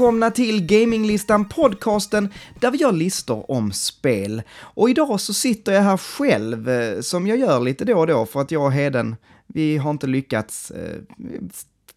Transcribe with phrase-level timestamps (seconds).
[0.00, 2.28] Välkomna till Gaminglistan podcasten
[2.60, 4.42] där vi gör listor om spel.
[4.58, 8.26] Och idag så sitter jag här själv, eh, som jag gör lite då och då
[8.26, 10.98] för att jag och Heden, vi har inte lyckats eh,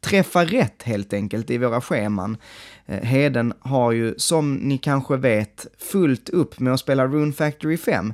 [0.02, 2.38] träffa rätt helt enkelt i våra scheman.
[2.86, 7.78] Eh, Heden har ju, som ni kanske vet, fullt upp med att spela Rune Factory
[7.78, 8.14] 5.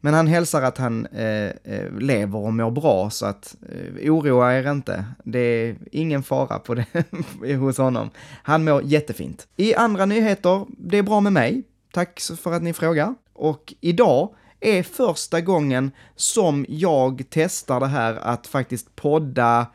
[0.00, 4.58] Men han hälsar att han eh, eh, lever och mår bra, så att eh, oroa
[4.58, 5.04] er inte.
[5.24, 6.86] Det är ingen fara på det
[7.56, 8.10] hos honom.
[8.42, 9.46] Han mår jättefint.
[9.56, 11.62] I andra nyheter, det är bra med mig.
[11.92, 13.14] Tack för att ni frågar.
[13.32, 19.66] Och idag är första gången som jag testar det här att faktiskt podda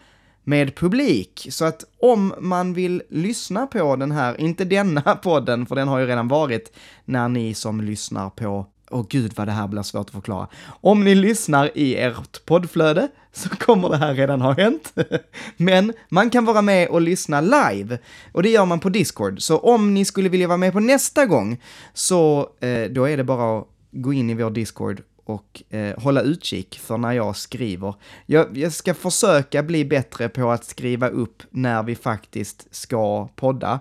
[0.43, 1.47] med publik.
[1.49, 5.99] Så att om man vill lyssna på den här, inte denna podden, för den har
[5.99, 6.73] ju redan varit,
[7.05, 10.47] när ni som lyssnar på Åh gud vad det här blir svårt att förklara.
[10.81, 14.93] Om ni lyssnar i ert poddflöde så kommer det här redan ha hänt.
[15.57, 17.97] Men man kan vara med och lyssna live
[18.31, 19.41] och det gör man på Discord.
[19.41, 21.61] Så om ni skulle vilja vara med på nästa gång
[21.93, 26.21] så eh, då är det bara att gå in i vår Discord och eh, hålla
[26.21, 27.95] utkik för när jag skriver.
[28.25, 33.79] Jag, jag, ska försöka bli bättre på att skriva upp när vi faktiskt ska podda.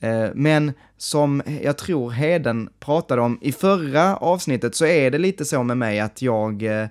[0.00, 5.44] Eh, men som jag tror Heden pratade om i förra avsnittet så är det lite
[5.44, 6.88] så med mig att jag, eh,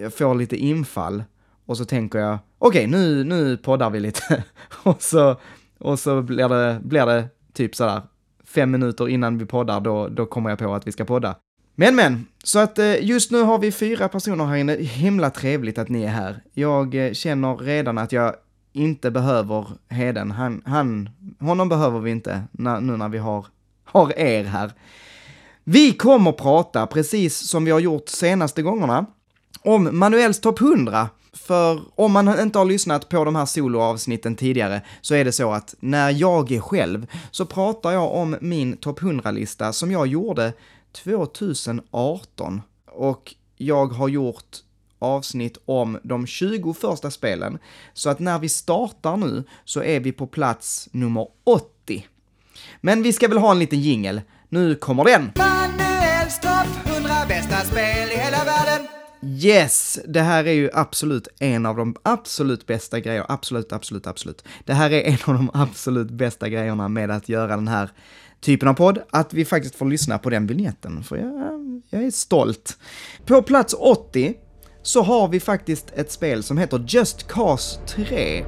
[0.00, 1.24] jag får lite infall
[1.66, 4.44] och så tänker jag okej, okay, nu, nu poddar vi lite
[4.82, 5.36] och så,
[5.78, 8.02] och så blir, det, blir det typ sådär
[8.44, 11.34] fem minuter innan vi poddar, då, då kommer jag på att vi ska podda.
[11.74, 14.72] Men men, så att eh, just nu har vi fyra personer här inne.
[14.72, 16.42] Himla trevligt att ni är här.
[16.54, 18.34] Jag känner redan att jag
[18.72, 20.30] inte behöver Heden.
[20.30, 23.46] Han, han, honom behöver vi inte när, nu när vi har,
[23.84, 24.72] har er här.
[25.64, 29.06] Vi kommer prata, precis som vi har gjort senaste gångerna,
[29.62, 31.08] om Manuels topp 100.
[31.32, 35.52] För om man inte har lyssnat på de här soloavsnitten tidigare så är det så
[35.52, 40.52] att när jag är själv så pratar jag om min topp 100-lista som jag gjorde
[41.04, 42.62] 2018.
[42.86, 44.56] Och jag har gjort
[44.98, 47.58] avsnitt om de 20 första spelen.
[47.92, 52.06] Så att när vi startar nu så är vi på plats nummer 80.
[52.80, 54.20] Men vi ska väl ha en liten jingel.
[54.48, 55.32] Nu kommer den!
[55.36, 58.88] Manuels topp 100 bästa spel i hela världen!
[59.22, 64.44] Yes, det här är ju absolut en av de absolut bästa grejerna, absolut, absolut, absolut.
[64.64, 67.90] Det här är en av de absolut bästa grejerna med att göra den här
[68.40, 72.10] typen av podd, att vi faktiskt får lyssna på den vignetten, för jag, jag är
[72.10, 72.78] stolt.
[73.26, 74.34] På plats 80
[74.88, 78.44] så har vi faktiskt ett spel som heter Just Cause 3.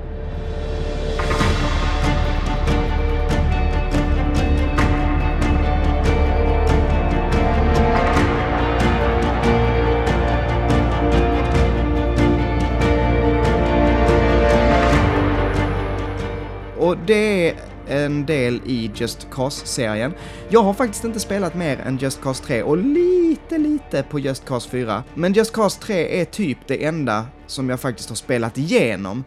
[16.79, 20.15] Och det är en del i Just Cause-serien.
[20.49, 24.45] Jag har faktiskt inte spelat mer än Just Cause 3 och lite, lite på Just
[24.45, 25.05] Cause 4.
[25.15, 29.25] Men Just Cause 3 är typ det enda som jag faktiskt har spelat igenom.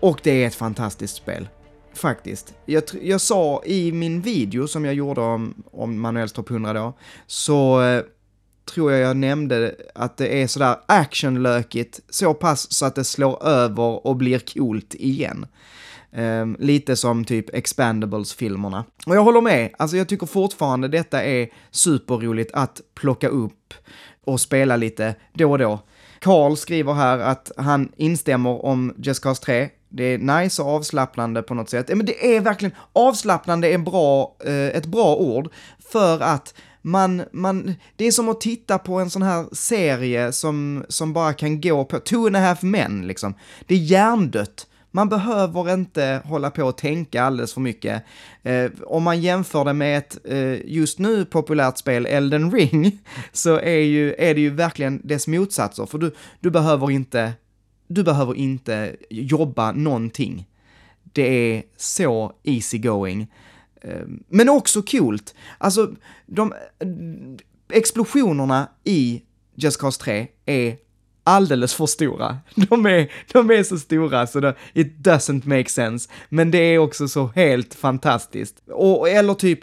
[0.00, 1.48] Och det är ett fantastiskt spel.
[1.94, 2.54] Faktiskt.
[2.66, 6.98] Jag, jag sa i min video som jag gjorde om, om Manuels topp 100 då,
[7.26, 8.02] så eh,
[8.74, 13.44] tror jag jag nämnde att det är sådär actionlökigt så pass så att det slår
[13.44, 15.46] över och blir coolt igen.
[16.12, 18.84] Eh, lite som typ Expandables-filmerna.
[19.06, 23.74] Och jag håller med, alltså jag tycker fortfarande detta är superroligt att plocka upp
[24.24, 25.80] och spela lite då och då.
[26.18, 29.68] Carl skriver här att han instämmer om Just Cause 3.
[29.88, 31.88] Det är nice och avslappnande på något sätt.
[31.88, 35.48] Men det är verkligen, avslappnande är bra, eh, ett bra ord,
[35.92, 40.84] för att man, man, det är som att titta på en sån här serie som,
[40.88, 43.34] som bara kan gå på, two and a half men liksom.
[43.66, 44.66] Det är hjärndött.
[44.90, 48.02] Man behöver inte hålla på och tänka alldeles för mycket.
[48.42, 52.98] Eh, om man jämför det med ett eh, just nu populärt spel, Elden Ring,
[53.32, 57.32] så är, ju, är det ju verkligen dess motsatser, för du, du behöver inte
[57.92, 60.48] du behöver inte jobba någonting.
[61.12, 63.32] Det är så easy going.
[63.82, 65.34] Eh, men också coolt.
[65.58, 65.94] Alltså,
[66.26, 66.54] de
[67.72, 69.22] explosionerna i
[69.54, 70.76] Just Cause 3 är
[71.30, 72.38] alldeles för stora.
[72.54, 76.10] De är, de är så stora så det, it doesn't make sense.
[76.28, 78.62] Men det är också så helt fantastiskt.
[78.68, 79.60] Och, eller typ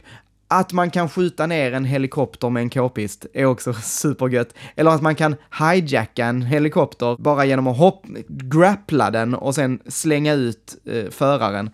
[0.47, 4.53] att man kan skjuta ner en helikopter med en k-pist är också supergött.
[4.75, 9.79] Eller att man kan hijacka en helikopter bara genom att hopp, grappla den och sen
[9.87, 11.69] slänga ut eh, föraren.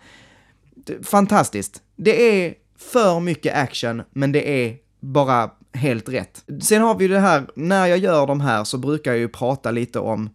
[1.03, 1.81] Fantastiskt.
[1.95, 6.43] Det är för mycket action, men det är bara helt rätt.
[6.61, 9.71] Sen har vi det här, när jag gör de här så brukar jag ju prata
[9.71, 10.29] lite om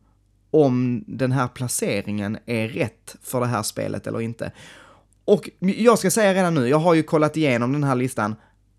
[0.50, 4.52] om den här placeringen är rätt för det här spelet eller inte.
[5.25, 8.35] Och jag ska säga redan nu, jag har ju kollat igenom den här listan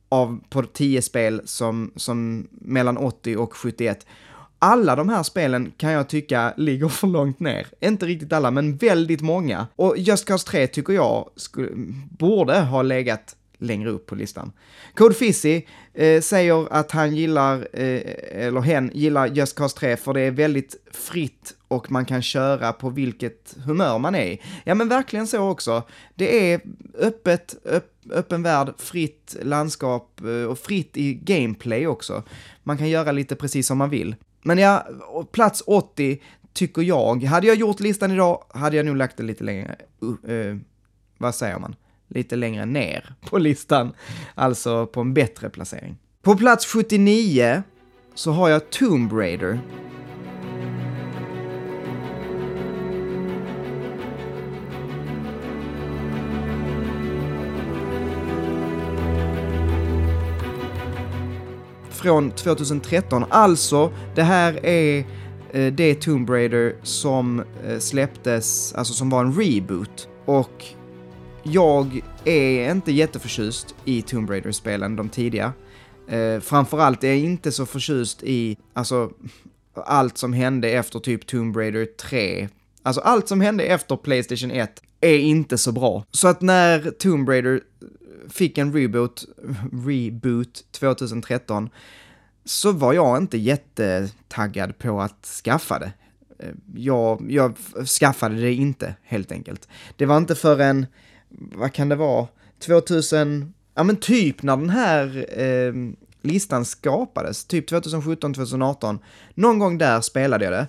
[0.10, 4.06] av på 10 spel som, som mellan 80 och 71.
[4.60, 7.68] Alla de här spelen kan jag tycka ligger för långt ner.
[7.80, 9.68] Inte riktigt alla, men väldigt många.
[9.76, 11.70] Och Just Cause 3 tycker jag skulle,
[12.18, 14.52] borde ha legat längre upp på listan.
[14.94, 15.62] Code Fizzy
[16.00, 18.02] eh, säger att han gillar, eh,
[18.46, 22.74] eller hen gillar Just Cause 3 för det är väldigt fritt och man kan köra
[22.74, 24.42] på vilket humör man är i.
[24.64, 25.84] Ja men verkligen så också.
[26.16, 26.62] Det är
[26.98, 32.24] öppet, öpp, öppen värld, fritt landskap eh, och fritt i gameplay också.
[32.64, 34.16] Man kan göra lite precis som man vill.
[34.42, 34.88] Men ja,
[35.32, 36.22] plats 80
[36.54, 40.32] tycker jag, hade jag gjort listan idag hade jag nog lagt det lite längre, uh,
[40.32, 40.58] uh,
[41.18, 41.76] vad säger man?
[42.10, 43.94] Lite längre ner på listan,
[44.36, 45.98] alltså på en bättre placering.
[46.22, 47.64] På plats 79
[48.16, 49.60] så har jag Tomb Raider.
[61.90, 65.06] Från 2013, alltså det här är
[65.52, 70.08] eh, det Tomb Raider som eh, släpptes, alltså som var en reboot.
[70.26, 70.66] Och
[71.44, 75.54] jag är inte jätteförtjust i Tomb Raider-spelen, de tidiga.
[76.08, 79.12] Eh, framförallt är jag inte så förtjust i, alltså,
[79.74, 82.50] allt som hände efter typ Tomb Raider 3.
[82.84, 86.04] Alltså allt som hände efter Playstation 1 är inte så bra.
[86.12, 87.62] Så att när Tomb Raider
[88.30, 89.26] fick en reboot,
[89.86, 91.70] reboot 2013,
[92.46, 95.92] så var jag inte jättetaggad på att skaffa det.
[96.40, 97.58] Eh, jag, jag
[98.00, 99.68] skaffade det inte, helt enkelt.
[99.96, 100.86] Det var inte förrän
[101.30, 102.28] vad kan det vara,
[102.60, 105.74] 2000, ja men typ när den här eh,
[106.22, 109.00] listan skapades, typ 2017, 2018,
[109.34, 110.68] någon gång där spelade jag det.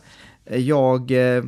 [0.58, 1.44] Jag, eh,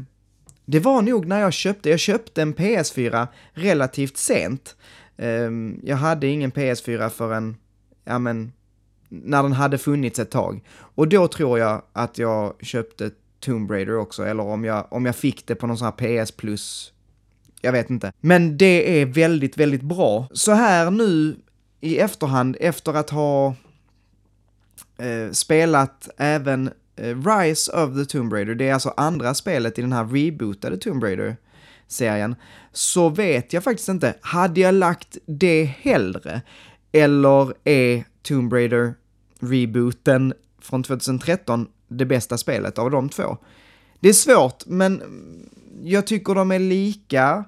[0.65, 4.77] det var nog när jag köpte, jag köpte en PS4 relativt sent.
[5.17, 5.51] Eh,
[5.83, 7.57] jag hade ingen PS4 förrän,
[8.05, 8.53] ja men,
[9.09, 10.65] när den hade funnits ett tag.
[10.71, 13.11] Och då tror jag att jag köpte
[13.41, 16.33] Tomb Raider också, eller om jag, om jag fick det på någon sån här PS
[16.33, 16.93] Plus
[17.63, 18.13] jag vet inte.
[18.21, 20.29] Men det är väldigt, väldigt bra.
[20.33, 21.37] Så här nu
[21.81, 23.55] i efterhand, efter att ha
[24.99, 29.83] eh, spelat även eh, Rise of the Tomb Raider, det är alltså andra spelet i
[29.83, 32.37] den här rebootade Tomb Raider-serien,
[32.73, 36.43] så vet jag faktiskt inte, hade jag lagt det hellre?
[36.93, 38.95] Eller är Tomb Raider
[39.41, 43.37] rebooten från 2013 det bästa spelet av de två?
[44.01, 45.03] Det är svårt, men
[45.83, 47.45] jag tycker de är lika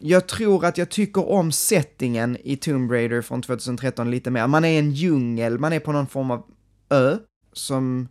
[0.00, 4.46] jag tror att jag tycker om settingen i Tomb Raider från 2013 lite mer.
[4.46, 6.46] Man är en djungel, man är på någon form av
[6.90, 7.18] ö
[7.52, 8.08] som,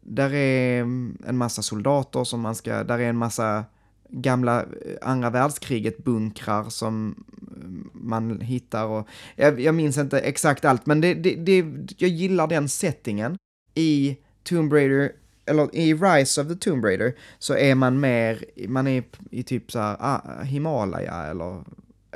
[0.00, 3.64] där är mm, en massa soldater som man ska, där är en massa
[4.08, 4.66] gamla eh,
[5.02, 7.24] andra världskriget bunkrar som
[7.56, 11.64] mm, man hittar och jag, jag minns inte exakt allt, men det, det, det,
[11.98, 13.36] jag gillar den settingen
[13.74, 15.12] i Tomb Raider
[15.46, 19.72] eller i Rise of the Tomb Raider, så är man mer, man är i typ
[19.72, 21.64] så här, ah, Himalaya eller,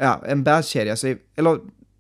[0.01, 1.53] ja, en bergskedja, så, eller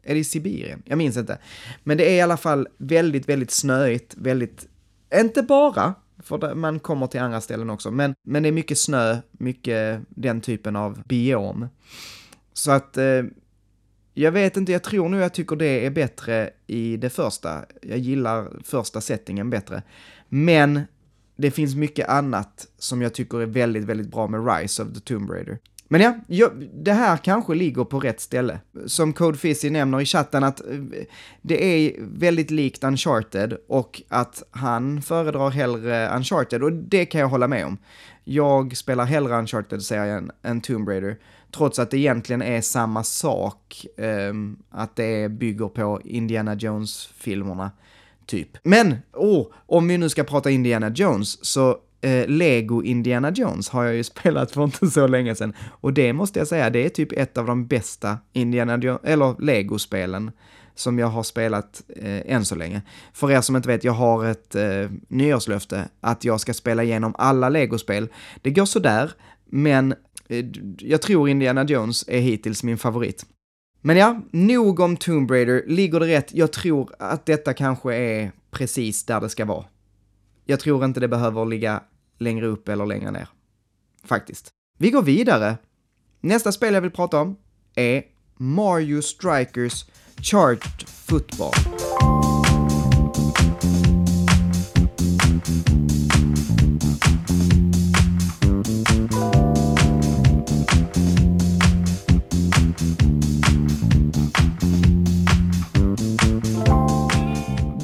[0.02, 0.82] är det i Sibirien?
[0.84, 1.38] Jag minns inte.
[1.84, 4.68] Men det är i alla fall väldigt, väldigt snöigt, väldigt,
[5.14, 9.16] inte bara, för man kommer till andra ställen också, men, men det är mycket snö,
[9.32, 11.68] mycket den typen av biom.
[12.52, 13.22] Så att, eh,
[14.14, 17.64] jag vet inte, jag tror nog jag tycker det är bättre i det första.
[17.82, 19.82] Jag gillar första settingen bättre.
[20.28, 20.80] Men
[21.40, 25.00] det finns mycket annat som jag tycker är väldigt, väldigt bra med Rise of the
[25.00, 25.58] Tomb Raider.
[25.92, 28.60] Men ja, jag, det här kanske ligger på rätt ställe.
[28.86, 30.76] Som Code Fizzy nämner i chatten att eh,
[31.42, 37.28] det är väldigt likt Uncharted och att han föredrar hellre Uncharted och det kan jag
[37.28, 37.78] hålla med om.
[38.24, 41.16] Jag spelar hellre Uncharted-serien än Tomb Raider,
[41.50, 43.86] trots att det egentligen är samma sak,
[44.30, 47.70] um, att det bygger på Indiana Jones-filmerna
[48.26, 48.48] typ.
[48.62, 53.84] Men, oh, om vi nu ska prata Indiana Jones, så eh, Lego Indiana Jones har
[53.84, 55.54] jag ju spelat för inte så länge sedan.
[55.68, 59.34] Och det måste jag säga, det är typ ett av de bästa Indiana Jones, eller
[59.42, 60.30] Lego-spelen
[60.74, 62.82] som jag har spelat eh, än så länge.
[63.12, 67.14] För er som inte vet, jag har ett eh, nyårslöfte att jag ska spela igenom
[67.18, 68.08] alla Lego-spel.
[68.42, 69.10] Det går sådär,
[69.46, 69.94] men
[70.28, 70.44] eh,
[70.78, 73.26] jag tror Indiana Jones är hittills min favorit.
[73.80, 75.64] Men ja, nog om Tomb Raider.
[75.66, 76.34] Ligger det rätt?
[76.34, 79.64] Jag tror att detta kanske är precis där det ska vara.
[80.44, 81.82] Jag tror inte det behöver ligga
[82.18, 83.28] längre upp eller längre ner.
[84.04, 84.48] Faktiskt.
[84.78, 85.56] Vi går vidare.
[86.20, 87.36] Nästa spel jag vill prata om
[87.74, 88.02] är
[88.36, 89.84] Mario Strikers
[90.16, 91.89] Charged Football.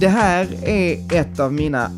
[0.07, 1.91] Det här är ett av mina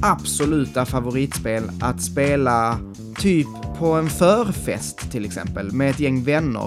[0.00, 2.78] absoluta favoritspel att spela
[3.18, 3.46] typ
[3.78, 6.66] på en förfest till exempel med ett gäng vänner.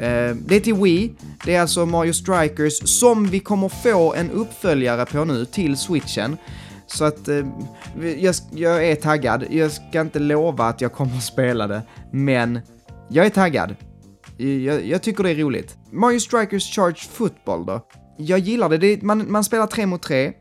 [0.00, 1.12] Eh, det är till Wii,
[1.44, 6.36] det är alltså Mario Strikers som vi kommer få en uppföljare på nu till switchen.
[6.86, 7.46] Så att eh,
[8.18, 9.44] jag, jag, är taggad.
[9.50, 11.82] Jag ska inte lova att jag kommer att spela det,
[12.12, 12.60] men
[13.08, 13.74] jag är taggad.
[14.36, 15.76] Jag, jag tycker det är roligt.
[15.92, 17.86] Mario Strikers Charge Football då?
[18.20, 18.78] Jag gillar det.
[18.78, 20.32] det man, man spelar tre mot tre.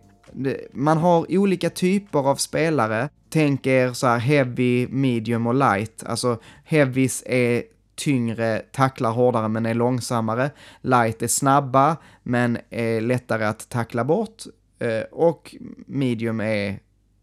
[0.73, 3.09] Man har olika typer av spelare.
[3.29, 6.03] Tänk er så här heavy, medium och light.
[6.03, 7.63] Alltså heavies är
[7.95, 10.51] tyngre, tacklar hårdare men är långsammare.
[10.81, 14.43] Light är snabba men är lättare att tackla bort.
[14.79, 15.55] Eh, och
[15.87, 16.79] medium är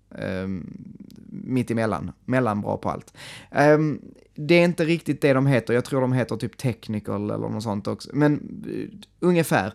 [0.09, 0.67] um,
[1.31, 3.15] mitt emellan, mellanbra på allt.
[3.51, 4.01] Um,
[4.35, 7.63] det är inte riktigt det de heter, jag tror de heter typ technical eller något
[7.63, 8.89] sånt också, men uh,
[9.21, 9.75] ungefär.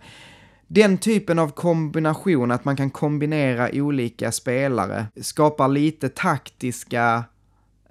[0.73, 7.23] Den typen av kombination, att man kan kombinera olika spelare, skapar lite taktiska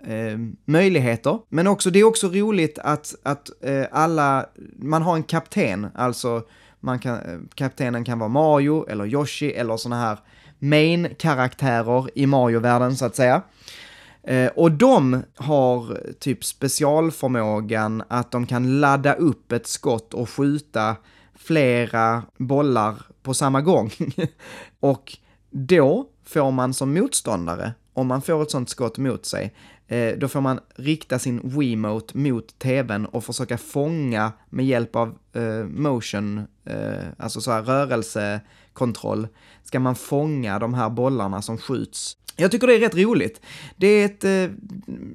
[0.06, 1.38] eh, möjligheter.
[1.48, 4.46] Men också, det är också roligt att, att eh, alla,
[4.76, 6.42] man har en kapten, alltså
[6.80, 10.18] man kan, eh, kaptenen kan vara Mario eller Yoshi eller sådana här
[10.58, 13.42] main-karaktärer i Mario-världen så att säga.
[14.22, 20.96] Eh, och de har typ specialförmågan att de kan ladda upp ett skott och skjuta
[21.40, 23.90] flera bollar på samma gång.
[24.80, 25.18] och
[25.50, 29.54] då får man som motståndare, om man får ett sånt skott mot sig,
[29.88, 35.18] eh, då får man rikta sin Wiimote mot tvn och försöka fånga med hjälp av
[35.32, 39.28] eh, motion, eh, alltså så här rörelsekontroll,
[39.64, 42.16] ska man fånga de här bollarna som skjuts.
[42.36, 43.40] Jag tycker det är rätt roligt.
[43.76, 44.56] Det är ett, eh,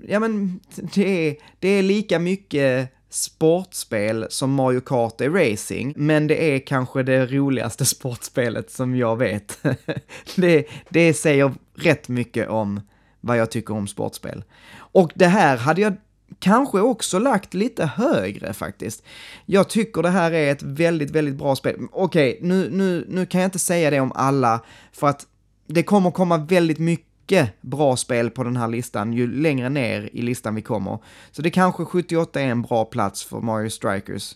[0.07, 0.59] ja men,
[0.95, 6.59] det är, det är lika mycket sportspel som Mario Kart är racing, men det är
[6.59, 9.59] kanske det roligaste sportspelet som jag vet.
[10.35, 12.81] det, det säger rätt mycket om
[13.21, 14.43] vad jag tycker om sportspel.
[14.77, 15.95] Och det här hade jag
[16.39, 19.03] kanske också lagt lite högre faktiskt.
[19.45, 21.75] Jag tycker det här är ett väldigt, väldigt bra spel.
[21.91, 24.59] Okej, nu, nu, nu kan jag inte säga det om alla,
[24.91, 25.27] för att
[25.67, 27.14] det kommer komma väldigt mycket
[27.61, 30.99] bra spel på den här listan ju längre ner i listan vi kommer.
[31.31, 34.35] Så det kanske 78 är en bra plats för Mario Strikers.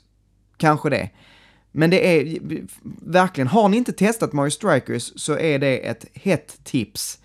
[0.57, 1.09] Kanske det.
[1.71, 2.39] Men det är
[3.01, 7.19] verkligen, har ni inte testat Mario Strikers så är det ett hett tips.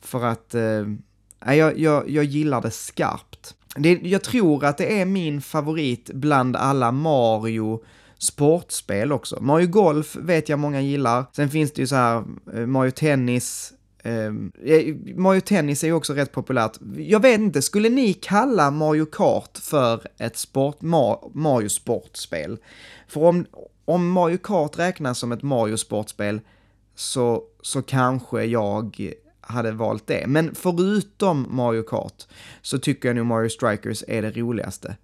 [0.00, 3.54] För att eh, jag, jag, jag gillar det skarpt.
[3.76, 7.84] Det, jag tror att det är min favorit bland alla Mario
[8.18, 9.42] sportspel också.
[9.42, 11.24] Mario Golf vet jag många gillar.
[11.32, 13.72] Sen finns det ju så här eh, Mario Tennis,
[14.04, 14.32] eh,
[15.16, 16.78] Mario Tennis är ju också rätt populärt.
[16.96, 20.82] Jag vet inte, skulle ni kalla Mario Kart för ett sport,
[21.32, 22.58] Mario sportspel?
[23.08, 23.46] För om,
[23.84, 26.40] om Mario Kart räknas som ett Mario sportspel
[26.94, 30.26] så, så kanske jag hade valt det.
[30.26, 32.26] Men förutom Mario Kart
[32.62, 34.96] så tycker jag nog Mario Strikers är det roligaste.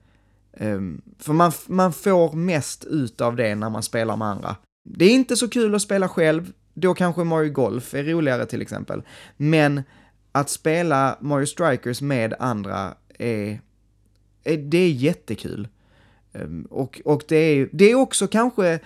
[0.61, 4.57] Um, för man, man får mest ut av det när man spelar med andra.
[4.85, 8.63] Det är inte så kul att spela själv, då kanske Mario Golf är roligare till
[8.63, 9.03] exempel.
[9.37, 9.83] Men
[10.33, 13.61] att spela Mario Strikers med andra är,
[14.45, 15.69] är det är jättekul.
[16.33, 18.79] Ehm, och och det, är, det är också kanske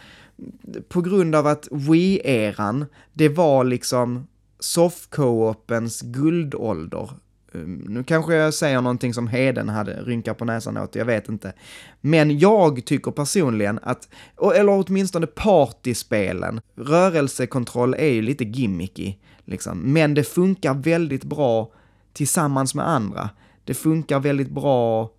[0.88, 4.26] på grund av att Wii-eran, det var liksom
[4.58, 7.10] soft-co-opens guldålder.
[7.54, 11.28] Ehm, nu kanske jag säger någonting som Heden hade rynkat på näsan åt, jag vet
[11.28, 11.52] inte.
[12.00, 14.08] Men jag tycker personligen att,
[14.54, 19.78] eller åtminstone partyspelen, rörelsekontroll är ju lite gimmicky, liksom.
[19.92, 21.72] Men det funkar väldigt bra
[22.12, 23.30] tillsammans med andra.
[23.64, 25.10] Det funkar väldigt bra,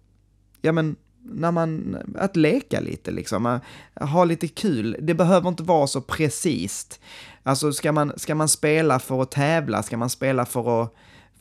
[0.61, 0.95] ja men,
[1.31, 3.59] när man, att leka lite liksom,
[3.95, 4.97] ha lite kul.
[5.01, 6.99] Det behöver inte vara så precis.
[7.43, 10.95] Alltså ska man, ska man spela för att tävla, ska man spela för att,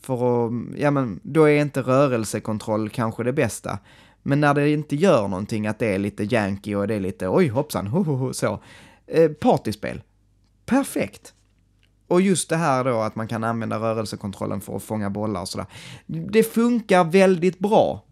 [0.04, 3.78] för att, ja men då är inte rörelsekontroll kanske det bästa.
[4.22, 7.28] Men när det inte gör någonting, att det är lite janky och det är lite
[7.28, 8.62] oj hoppsan, ho, ho, ho, så.
[9.06, 10.02] Eh, partyspel.
[10.66, 11.34] Perfekt.
[12.08, 15.48] Och just det här då att man kan använda rörelsekontrollen för att fånga bollar och
[15.48, 15.66] sådär.
[16.06, 18.04] Det funkar väldigt bra.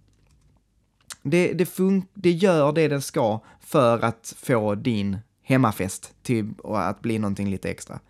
[1.23, 7.03] Det, det, fun det gör det det ska för att få din hemmafest till att
[7.03, 8.01] bli någonting lite extra.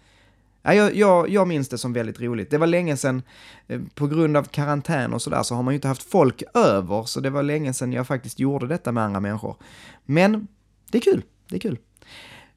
[0.62, 2.50] Jag, jag, jag minns det som väldigt roligt.
[2.50, 3.22] Det var länge sedan,
[3.66, 7.04] eh, på grund av karantän och sådär, så har man ju inte haft folk över,
[7.04, 9.56] så det var länge sedan jag faktiskt gjorde detta med andra människor.
[10.04, 10.48] Men
[10.90, 11.78] det är kul, det är kul.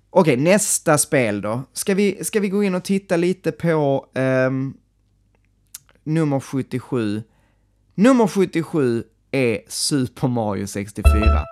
[0.10, 1.64] Okej, nästa spel då.
[1.74, 4.78] Ska vi, ska vi gå in och titta lite på um,
[6.04, 7.24] nummer 77?
[7.96, 11.44] Nummer 77 är Super Mario 64.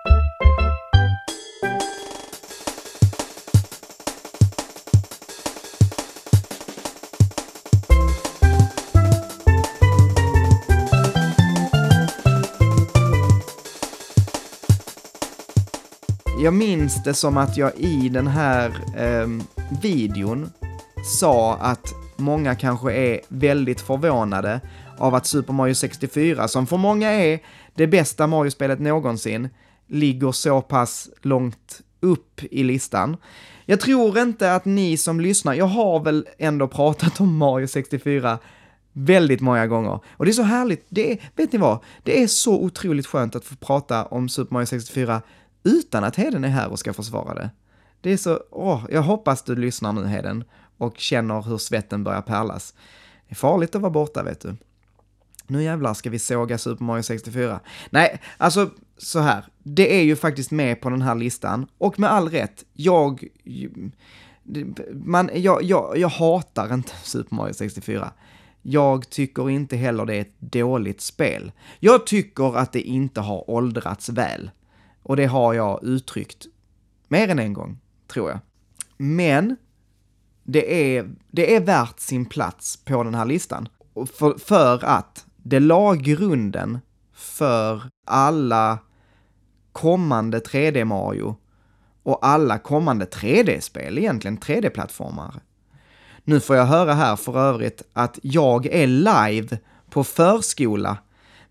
[16.44, 19.28] Jag minns det som att jag i den här eh,
[19.82, 20.50] videon
[21.04, 24.60] sa att många kanske är väldigt förvånade
[24.98, 27.38] av att Super Mario 64, som för många är
[27.74, 29.48] det bästa Mario-spelet någonsin,
[29.86, 33.16] ligger så pass långt upp i listan.
[33.66, 38.38] Jag tror inte att ni som lyssnar, jag har väl ändå pratat om Mario 64
[38.92, 40.00] väldigt många gånger.
[40.10, 41.78] Och det är så härligt, det är, vet ni vad?
[42.02, 45.22] Det är så otroligt skönt att få prata om Super Mario 64
[45.64, 47.50] utan att Heden är här och ska försvara det.
[48.00, 50.44] Det är så, åh, jag hoppas du lyssnar nu Heden
[50.78, 52.74] och känner hur svetten börjar pärlas.
[53.28, 54.56] Det är farligt att vara borta vet du.
[55.46, 57.60] Nu jävlar ska vi såga Super Mario 64.
[57.90, 59.44] Nej, alltså så här.
[59.62, 62.64] Det är ju faktiskt med på den här listan och med all rätt.
[62.72, 63.24] Jag...
[64.92, 68.12] Man, jag, jag, jag hatar inte Super Mario 64.
[68.62, 71.52] Jag tycker inte heller det är ett dåligt spel.
[71.80, 74.50] Jag tycker att det inte har åldrats väl.
[75.04, 76.46] Och det har jag uttryckt
[77.08, 78.38] mer än en gång, tror jag.
[78.96, 79.56] Men
[80.44, 83.68] det är, det är värt sin plats på den här listan.
[84.12, 86.78] För, för att det la grunden
[87.12, 88.78] för alla
[89.72, 91.36] kommande 3D Mario
[92.02, 95.34] och alla kommande 3D-spel egentligen, 3D-plattformar.
[96.24, 99.58] Nu får jag höra här för övrigt att jag är live
[99.90, 100.96] på förskola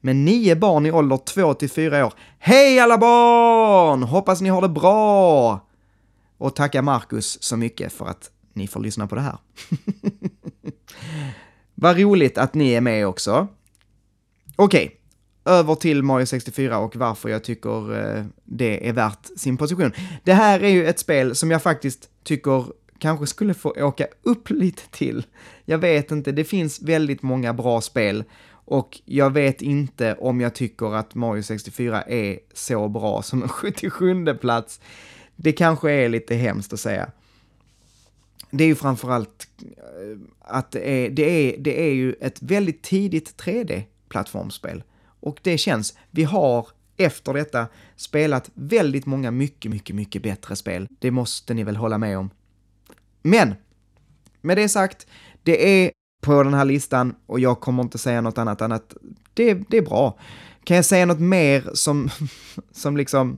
[0.05, 2.13] med nio barn i ålder 2 till 4 år.
[2.39, 4.04] Hej alla barn!
[4.04, 5.67] Hoppas ni har det bra!
[6.38, 9.38] Och tacka Marcus så mycket för att ni får lyssna på det här.
[11.75, 13.47] Vad roligt att ni är med också.
[14.56, 15.54] Okej, okay.
[15.60, 19.91] över till Mario 64 och varför jag tycker eh, det är värt sin position.
[20.23, 22.65] Det här är ju ett spel som jag faktiskt tycker
[22.99, 25.25] kanske skulle få åka upp lite till.
[25.65, 28.23] Jag vet inte, det finns väldigt många bra spel
[28.65, 33.49] och jag vet inte om jag tycker att Mario 64 är så bra som en
[33.49, 34.82] 77 plats.
[35.36, 37.12] Det kanske är lite hemskt att säga.
[38.52, 42.82] Det är ju framförallt eh, att det är, det är, det är ju ett väldigt
[42.82, 44.84] tidigt 3D-plattformsspel.
[45.19, 50.88] Och det känns, vi har efter detta spelat väldigt många mycket, mycket, mycket bättre spel.
[50.99, 52.30] Det måste ni väl hålla med om.
[53.21, 53.56] Men,
[54.41, 55.08] med det sagt,
[55.43, 55.91] det är
[56.23, 58.95] på den här listan och jag kommer inte säga något annat än att
[59.33, 60.17] det, det är bra.
[60.63, 62.09] Kan jag säga något mer som,
[62.71, 63.38] som liksom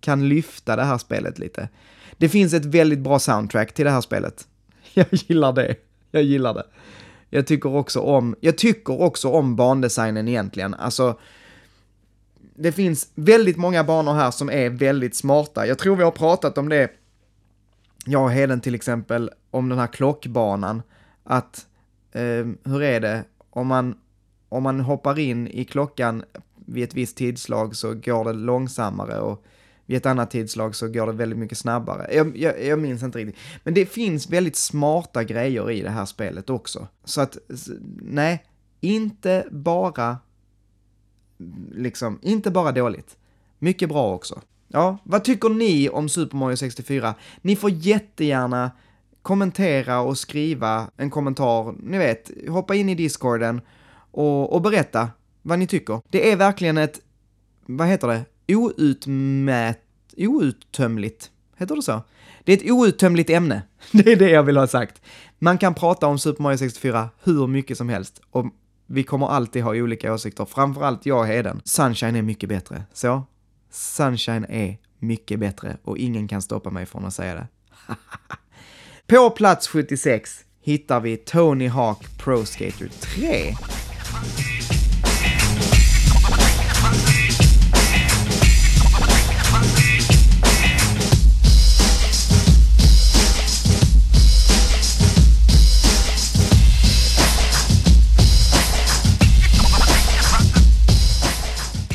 [0.00, 1.68] kan lyfta det här spelet lite?
[2.16, 4.46] Det finns ett väldigt bra soundtrack till det här spelet.
[4.94, 5.74] Jag gillar det.
[6.10, 6.66] Jag gillar det.
[7.30, 10.74] Jag tycker också om, jag tycker också om bandesignen egentligen.
[10.74, 11.18] Alltså,
[12.54, 15.66] det finns väldigt många banor här som är väldigt smarta.
[15.66, 16.90] Jag tror vi har pratat om det,
[18.04, 20.82] jag och Heden till exempel, om den här klockbanan.
[21.24, 21.66] Att
[22.12, 23.94] eh, hur är det, om man,
[24.48, 26.24] om man hoppar in i klockan
[26.66, 29.44] vid ett visst tidslag så går det långsammare och
[29.86, 32.14] vid ett annat tidslag så går det väldigt mycket snabbare.
[32.14, 33.40] Jag, jag, jag, minns inte riktigt.
[33.64, 36.88] Men det finns väldigt smarta grejer i det här spelet också.
[37.04, 37.38] Så att,
[38.02, 38.44] nej,
[38.80, 40.18] inte bara,
[41.70, 43.16] liksom, inte bara dåligt.
[43.58, 44.40] Mycket bra också.
[44.68, 47.14] Ja, vad tycker ni om Super Mario 64?
[47.42, 48.70] Ni får jättegärna
[49.22, 53.60] kommentera och skriva en kommentar, ni vet, hoppa in i discorden
[54.10, 55.10] och, och berätta
[55.42, 56.00] vad ni tycker.
[56.08, 57.00] Det är verkligen ett,
[57.66, 59.80] vad heter det, outmät,
[60.16, 62.02] outtömligt, heter det så?
[62.44, 63.62] Det är ett outtömligt ämne.
[63.92, 65.02] Det är det jag vill ha sagt.
[65.38, 68.46] Man kan prata om Super Mario 64 hur mycket som helst och
[68.86, 71.60] vi kommer alltid ha olika åsikter, framförallt jag och Heden.
[71.64, 72.82] Sunshine är mycket bättre.
[72.92, 73.22] Så,
[73.70, 77.46] Sunshine är mycket bättre och ingen kan stoppa mig från att säga det.
[79.12, 83.54] På plats 76 hittar vi Tony Hawk Pro Skater 3.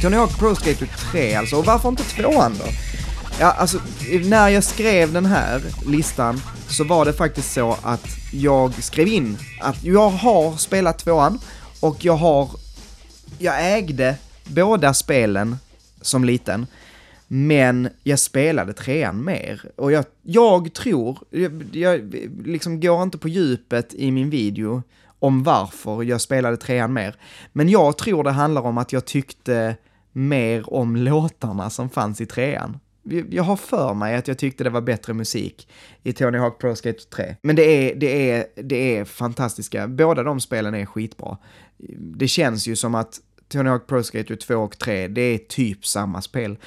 [0.02, 2.66] Tony Hawk Pro Skater 3 alltså, och varför inte tvåan då?
[3.40, 3.78] Ja, alltså,
[4.26, 6.42] när jag skrev den här listan
[6.78, 11.40] så var det faktiskt så att jag skrev in att jag har spelat tvåan
[11.82, 12.50] och jag har,
[13.40, 15.58] jag ägde båda spelen
[16.02, 16.68] som liten,
[17.28, 19.62] men jag spelade trean mer.
[19.76, 24.84] Och jag, jag tror, jag, jag liksom går inte på djupet i min video
[25.20, 27.16] om varför jag spelade trean mer,
[27.54, 29.76] men jag tror det handlar om att jag tyckte
[30.12, 32.80] mer om låtarna som fanns i trean
[33.30, 35.68] jag har för mig att jag tyckte det var bättre musik
[36.04, 37.36] i Tony Hawk Pro Skate 3.
[37.42, 41.38] Men det är, det är, det är fantastiska, båda de spelen är skitbra.
[41.98, 45.86] Det känns ju som att Tony Hawk Pro Skater 2 och 3, det är typ
[45.86, 46.58] samma spel.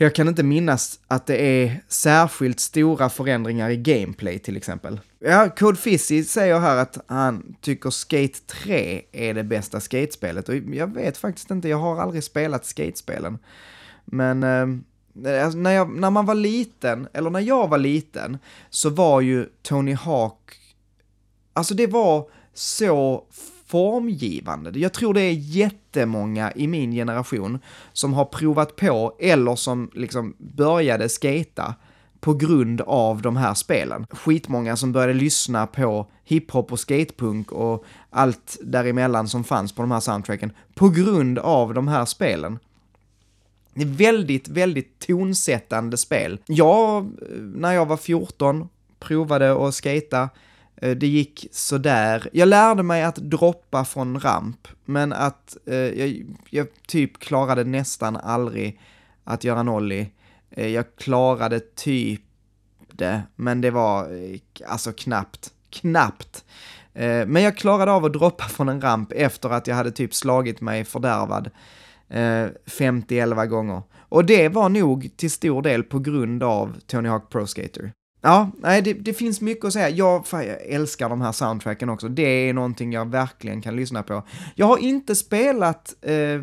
[0.00, 5.00] Jag kan inte minnas att det är särskilt stora förändringar i gameplay till exempel.
[5.18, 10.56] Ja, Code Fizzy säger här att han tycker Skate 3 är det bästa skatespelet och
[10.56, 13.38] jag vet faktiskt inte, jag har aldrig spelat skatespelen.
[14.04, 14.66] Men eh,
[15.26, 18.38] Alltså, när, jag, när man var liten, eller när jag var liten,
[18.70, 20.54] så var ju Tony Hawk,
[21.52, 23.24] alltså det var så
[23.66, 24.78] formgivande.
[24.78, 27.58] Jag tror det är jättemånga i min generation
[27.92, 31.74] som har provat på eller som liksom började skata
[32.20, 34.06] på grund av de här spelen.
[34.10, 39.90] Skitmånga som började lyssna på hiphop och skatepunk och allt däremellan som fanns på de
[39.90, 42.58] här soundtracken på grund av de här spelen.
[43.74, 46.38] Det är väldigt, väldigt tonsättande spel.
[46.46, 50.28] Jag, när jag var 14, provade att skata
[50.76, 52.28] eh, det gick sådär.
[52.32, 58.16] Jag lärde mig att droppa från ramp, men att eh, jag, jag, typ klarade nästan
[58.16, 58.80] aldrig
[59.24, 60.06] att göra nolly.
[60.50, 62.22] Eh, jag klarade typ
[62.92, 66.44] det, men det var eh, alltså knappt, knappt.
[66.94, 70.14] Eh, men jag klarade av att droppa från en ramp efter att jag hade typ
[70.14, 71.50] slagit mig fördärvad
[72.08, 73.82] Eh, 50-11 gånger.
[73.98, 77.92] Och det var nog till stor del på grund av Tony Hawk Pro Skater.
[78.20, 79.88] Ja, nej, det, det, finns mycket att säga.
[79.88, 82.08] Jag, fan, jag älskar de här soundtracken också.
[82.08, 84.22] Det är någonting jag verkligen kan lyssna på.
[84.54, 86.40] Jag har inte spelat eh,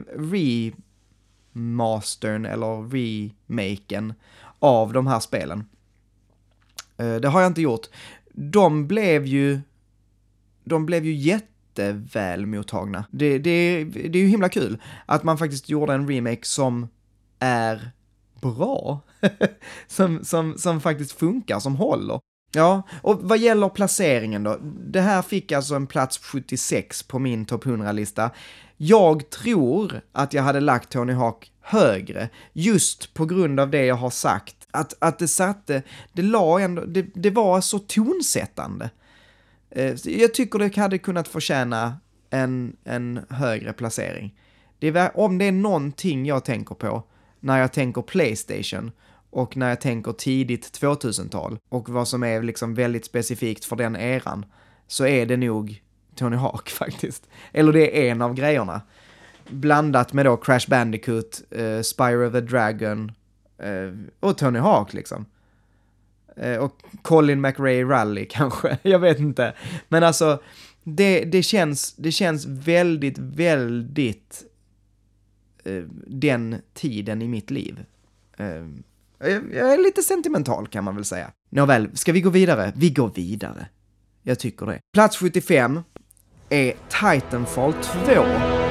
[1.53, 4.13] remastern eller remaken
[4.59, 5.65] av de här spelen.
[6.97, 7.87] Eh, det har jag inte gjort.
[8.33, 9.59] De blev ju,
[10.63, 11.13] de blev ju
[11.75, 13.05] jätteväl mottagna.
[13.11, 16.87] Det, det, det är ju himla kul att man faktiskt gjorde en remake som
[17.39, 17.91] är
[18.41, 19.01] bra.
[19.87, 22.19] som, som, som faktiskt funkar, som håller.
[22.53, 24.57] Ja, och vad gäller placeringen då?
[24.87, 28.31] Det här fick alltså en plats 76 på min topp 100-lista.
[28.77, 33.95] Jag tror att jag hade lagt Tony Hawk högre, just på grund av det jag
[33.95, 34.55] har sagt.
[34.71, 35.81] Att, att det satte,
[36.13, 38.89] det la ändå, det, det var så tonsättande.
[39.75, 41.97] Eh, jag tycker det hade kunnat förtjäna
[42.29, 44.35] en, en högre placering.
[44.79, 47.03] Det är, om det är någonting jag tänker på,
[47.39, 48.91] när jag tänker Playstation
[49.29, 53.95] och när jag tänker tidigt 2000-tal och vad som är liksom väldigt specifikt för den
[53.95, 54.45] eran
[54.87, 55.81] så är det nog
[56.15, 57.29] Tony Hawk faktiskt.
[57.51, 58.81] Eller det är en av grejerna.
[59.49, 63.11] Blandat med då Crash Bandicoot, eh, Spyro the Dragon
[63.57, 65.25] eh, och Tony Hawk liksom.
[66.35, 69.53] Eh, och Colin McRae Rally kanske, jag vet inte.
[69.89, 70.41] Men alltså,
[70.83, 74.45] det, det, känns, det känns väldigt, väldigt
[75.65, 77.83] Eh, den tiden i mitt liv.
[78.37, 78.47] Eh,
[79.53, 81.31] jag är lite sentimental kan man väl säga.
[81.49, 82.73] Nåväl, ska vi gå vidare?
[82.75, 83.67] Vi går vidare.
[84.23, 84.79] Jag tycker det.
[84.93, 85.81] Plats 75
[86.49, 88.64] är Titanfall 2.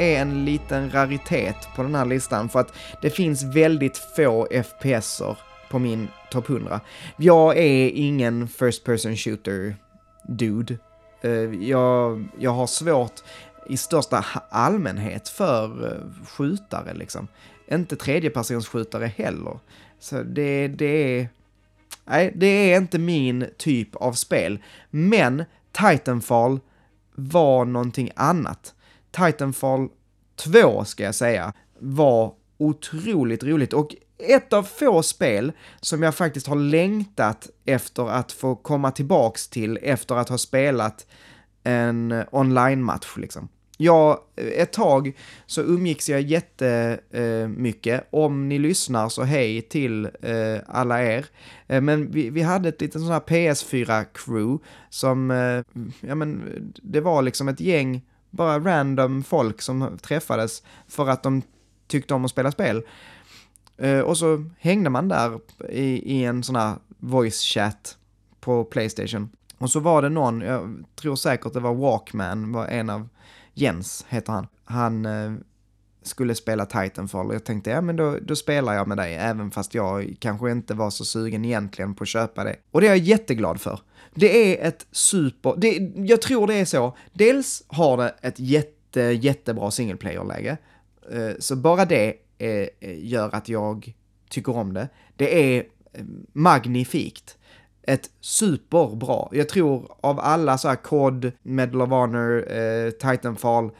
[0.00, 5.38] Är en liten raritet på den här listan för att det finns väldigt få FPSer
[5.70, 6.80] på min topp 100.
[7.16, 9.76] Jag är ingen first person shooter
[10.28, 10.78] dude.
[11.22, 11.30] Eh,
[11.68, 13.20] jag, jag har svårt
[13.66, 17.28] i största allmänhet för eh, skjutare liksom.
[17.68, 19.58] Inte tredjepersonsskjutare heller.
[19.98, 21.28] Så det, det är...
[22.04, 24.58] Nej, det är inte min typ av spel.
[24.90, 26.60] Men Titanfall
[27.14, 28.74] var någonting annat.
[29.10, 29.88] Titanfall
[30.36, 36.46] 2 ska jag säga, var otroligt roligt och ett av få spel som jag faktiskt
[36.46, 41.06] har längtat efter att få komma tillbaks till efter att ha spelat
[41.62, 43.48] en online-match liksom.
[43.82, 45.12] Ja, ett tag
[45.46, 48.06] så umgicks jag jättemycket.
[48.10, 51.26] Om ni lyssnar så hej till eh, alla er.
[51.66, 54.58] Eh, men vi, vi hade ett litet sånt här PS4-crew
[54.90, 56.42] som, eh, ja men
[56.82, 61.42] det var liksom ett gäng bara random folk som träffades för att de
[61.86, 62.82] tyckte om att spela spel.
[63.76, 67.96] Eh, och så hängde man där i, i en sån här voice chat
[68.40, 69.30] på Playstation.
[69.58, 73.08] Och så var det någon, jag tror säkert det var Walkman, var en av
[73.54, 74.46] Jens heter han.
[74.64, 75.32] Han eh,
[76.02, 79.50] skulle spela Titanfall och jag tänkte, ja men då, då spelar jag med dig, även
[79.50, 82.56] fast jag kanske inte var så sugen egentligen på att köpa det.
[82.70, 83.80] Och det är jag jätteglad för.
[84.14, 89.00] Det är ett super, det, jag tror det är så, dels har det ett jätte,
[89.00, 90.56] jättebra single player-läge,
[91.12, 93.94] eh, så bara det eh, gör att jag
[94.30, 94.88] tycker om det.
[95.16, 97.36] Det är eh, magnifikt.
[97.82, 102.40] Ett superbra, jag tror av alla så här COD, Medal of Honor,
[102.90, 103.70] Titanfall, Titanfall,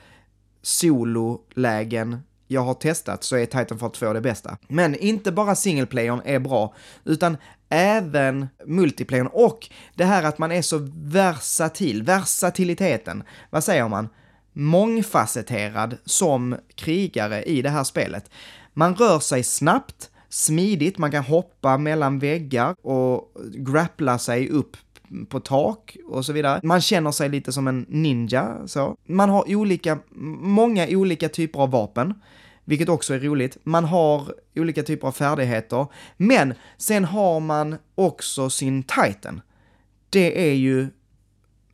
[0.62, 2.18] sololägen
[2.50, 4.56] jag har testat så är Titanfall 2 det bästa.
[4.68, 7.36] Men inte bara singleplayern är bra, utan
[7.70, 14.09] även multiplayern och det här att man är så versatil, versatiliteten, vad säger man?
[14.52, 18.30] Mångfacetterad som krigare i det här spelet.
[18.74, 24.76] Man rör sig snabbt, smidigt, man kan hoppa mellan väggar och grappla sig upp
[25.28, 26.61] på tak och så vidare.
[26.62, 28.96] Man känner sig lite som en ninja, så.
[29.06, 29.98] Man har olika,
[30.40, 32.14] många olika typer av vapen
[32.70, 33.56] vilket också är roligt.
[33.62, 39.40] Man har olika typer av färdigheter, men sen har man också sin Titan.
[40.11, 40.88] Det är ju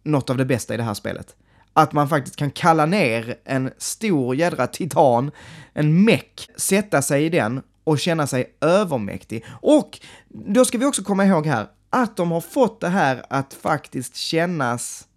[0.03, 1.37] något av det bästa i det här spelet.
[1.73, 5.31] Att man faktiskt kan kalla ner en stor jädra titan,
[5.73, 9.45] en meck, sätta sig i den och känna sig övermäktig.
[9.49, 13.55] Och då ska vi också komma ihåg här att de har fått det här att
[13.55, 15.09] faktiskt kännas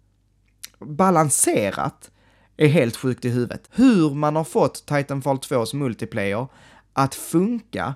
[0.78, 2.09] balanserat
[2.64, 3.68] är helt sjukt i huvudet.
[3.70, 6.46] Hur man har fått Titanfall 2s multiplayer
[6.92, 7.94] att funka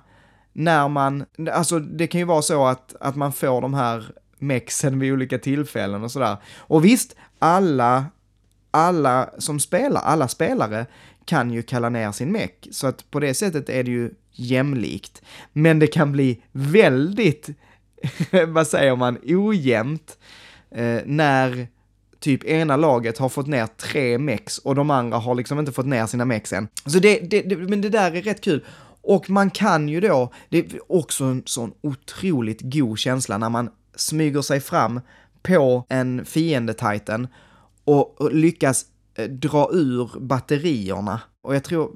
[0.53, 4.05] när man, alltså det kan ju vara så att, att man får de här
[4.37, 6.37] mexen vid olika tillfällen och sådär.
[6.57, 8.05] Och visst, alla,
[8.71, 10.85] alla som spelar, alla spelare
[11.25, 15.21] kan ju kalla ner sin meck, så att på det sättet är det ju jämlikt.
[15.53, 17.49] Men det kan bli väldigt,
[18.47, 20.17] vad säger man, ojämnt
[20.71, 21.67] eh, när
[22.25, 25.85] typ ena laget har fått ner tre mex och de andra har liksom inte fått
[25.85, 26.67] ner sina mex än.
[26.85, 28.65] Så det, det, det, men det där är rätt kul.
[29.01, 33.69] Och man kan ju då, det är också en sån otroligt god känsla när man
[33.95, 35.01] smyger sig fram
[35.43, 37.27] på en fiende-titan
[37.83, 38.85] och lyckas
[39.15, 41.91] eh, dra ur batterierna och jag tror,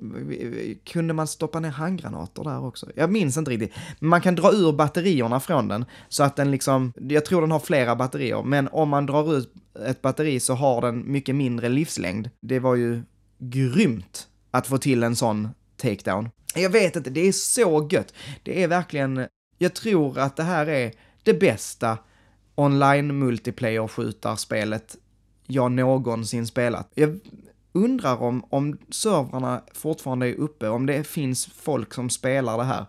[0.83, 2.87] kunde man stoppa ner handgranater där också?
[2.95, 3.73] Jag minns inte riktigt.
[3.99, 7.51] Men man kan dra ur batterierna från den så att den liksom, jag tror den
[7.51, 9.53] har flera batterier, men om man drar ut
[9.87, 12.29] ett batteri så har den mycket mindre livslängd.
[12.41, 13.01] Det var ju
[13.39, 16.29] grymt att få till en sån takedown.
[16.55, 18.13] Jag vet inte, det är så gött.
[18.43, 20.91] Det är verkligen, jag tror att det här är
[21.23, 21.97] det bästa
[22.55, 24.97] online multiplayer skjutarspelet
[25.47, 26.91] jag någonsin spelat.
[26.95, 27.19] Jag
[27.73, 32.85] undrar om, om servrarna fortfarande är uppe, om det finns folk som spelar det här.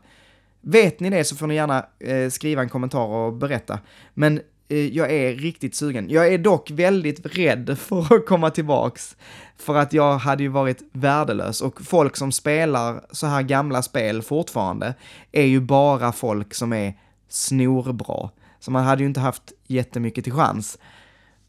[0.61, 3.79] Vet ni det så får ni gärna eh, skriva en kommentar och berätta.
[4.15, 6.11] Men eh, jag är riktigt sugen.
[6.11, 9.17] Jag är dock väldigt rädd för att komma tillbaks.
[9.57, 14.23] För att jag hade ju varit värdelös och folk som spelar så här gamla spel
[14.23, 14.95] fortfarande
[15.33, 16.95] är ju bara folk som är
[17.29, 18.31] snorbra.
[18.61, 20.79] Så man hade ju inte haft jättemycket till chans.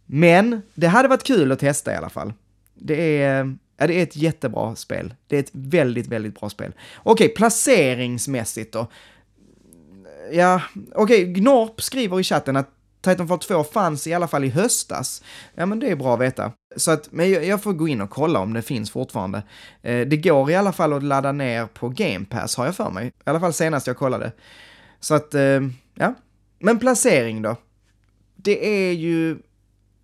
[0.05, 2.33] Men det hade varit kul att testa i alla fall.
[2.81, 5.13] Det är, ja, det är ett jättebra spel.
[5.27, 6.73] Det är ett väldigt, väldigt bra spel.
[7.03, 8.87] Okej, okay, placeringsmässigt då.
[10.31, 10.61] Ja,
[10.95, 12.69] okej, okay, Gnorp skriver i chatten att
[13.01, 15.23] Titanfall 2 fanns i alla fall i höstas.
[15.55, 16.51] Ja, men det är bra att veta.
[16.75, 19.43] Så att, men jag får gå in och kolla om det finns fortfarande.
[19.81, 22.91] Eh, det går i alla fall att ladda ner på Game Pass, har jag för
[22.91, 23.07] mig.
[23.07, 24.31] I alla fall senast jag kollade.
[24.99, 25.61] Så att, eh,
[25.95, 26.13] ja.
[26.59, 27.55] Men placering då?
[28.35, 29.37] Det är ju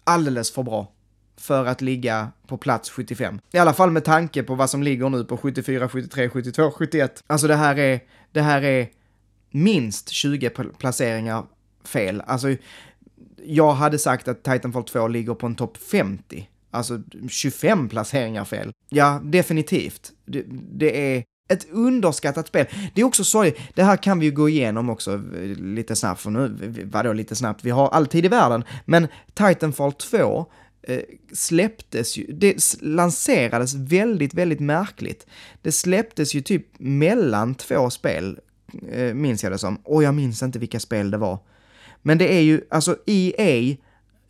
[0.03, 0.91] alldeles för bra
[1.38, 3.39] för att ligga på plats 75.
[3.52, 7.23] I alla fall med tanke på vad som ligger nu på 74, 73, 72, 71.
[7.28, 8.00] Alltså det här är,
[8.32, 8.89] det här är
[9.52, 11.45] minst 20 placeringar
[11.84, 12.23] fel.
[12.28, 12.56] Alltså,
[13.45, 16.50] jag hade sagt att Titanfall 2 ligger på en topp 50.
[16.71, 18.71] Alltså 25 placeringar fel.
[18.89, 20.12] Ja, definitivt.
[20.26, 22.65] Det, det är ett underskattat spel.
[22.93, 25.19] Det är också sorgligt, det här kan vi ju gå igenom också eh,
[25.58, 26.56] lite snabbt, för nu,
[26.91, 30.45] vadå lite snabbt, vi har all tid i världen, men Titanfall 2
[30.89, 31.02] Eh,
[31.34, 35.28] släpptes ju, det lanserades väldigt, väldigt märkligt.
[35.62, 38.39] Det släpptes ju typ mellan två spel,
[38.91, 41.39] eh, minns jag det som, och jag minns inte vilka spel det var.
[42.02, 43.76] Men det är ju, alltså EA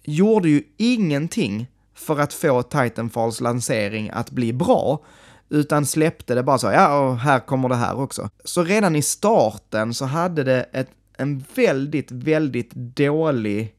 [0.04, 5.04] gjorde ju ingenting för att få Titanfalls lansering att bli bra,
[5.50, 8.30] utan släppte det bara så, ja, och här kommer det här också.
[8.44, 13.77] Så redan i starten så hade det ett, en väldigt, väldigt dålig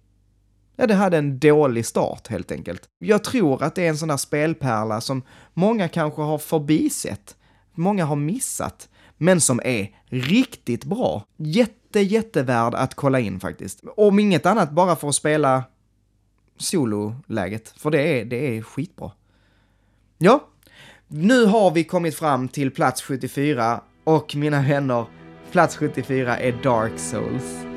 [0.79, 2.83] ja, det hade en dålig start helt enkelt.
[2.99, 5.23] Jag tror att det är en sån där spelpärla som
[5.55, 7.37] många kanske har förbisett,
[7.75, 11.25] många har missat, men som är riktigt bra.
[11.37, 13.81] Jätte, jättevärd att kolla in faktiskt.
[13.97, 15.64] Om inget annat bara för att spela
[16.57, 19.12] sololäget, för det är, det är skitbra.
[20.19, 20.49] Ja,
[21.09, 25.07] nu har vi kommit fram till plats 74 och mina vänner,
[25.53, 27.67] plats 74 är Dark Souls.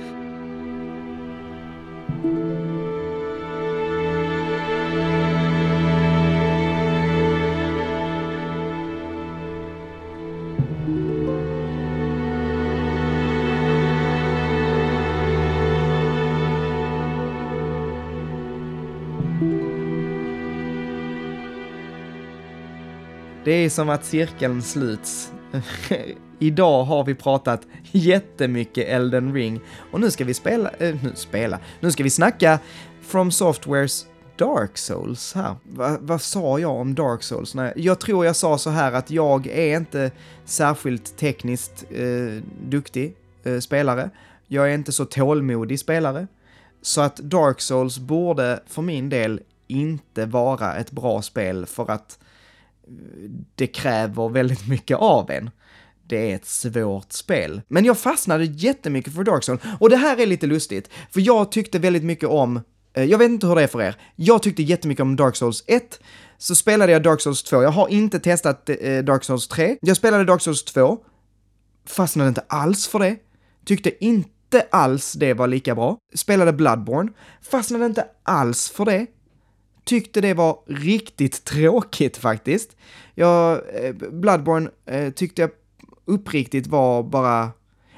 [23.51, 25.31] Det är som att cirkeln sluts.
[26.39, 27.61] Idag har vi pratat
[27.91, 29.61] jättemycket Elden Ring
[29.91, 32.59] och nu ska vi spela, äh, nu spela, nu ska vi snacka
[33.01, 34.05] From Softwares
[34.37, 35.55] Dark Souls här.
[35.63, 37.55] Va, vad sa jag om Dark Souls?
[37.55, 40.11] Nej, jag tror jag sa så här att jag är inte
[40.45, 44.09] särskilt tekniskt eh, duktig eh, spelare.
[44.47, 46.27] Jag är inte så tålmodig spelare.
[46.81, 52.19] Så att Dark Souls borde för min del inte vara ett bra spel för att
[52.21, 52.27] eh,
[53.55, 55.49] det kräver väldigt mycket av en.
[56.07, 57.61] Det är ett svårt spel.
[57.67, 61.51] Men jag fastnade jättemycket för Dark Souls och det här är lite lustigt, för jag
[61.51, 62.61] tyckte väldigt mycket om
[62.93, 63.95] eh, jag vet inte hur det är för er.
[64.15, 65.99] Jag tyckte jättemycket om Dark Souls 1,
[66.37, 67.63] så spelade jag Dark Souls 2.
[67.63, 69.77] Jag har inte testat eh, Dark Souls 3.
[69.81, 70.97] Jag spelade Dark Souls 2,
[71.85, 73.15] fastnade inte alls för det.
[73.65, 75.97] Tyckte inte alls det var lika bra.
[76.15, 79.07] Spelade Bloodborne, fastnade inte alls för det.
[79.83, 82.75] Tyckte det var riktigt tråkigt faktiskt.
[83.15, 85.51] Jag, eh, Bloodborne eh, tyckte jag
[86.05, 87.51] uppriktigt var bara...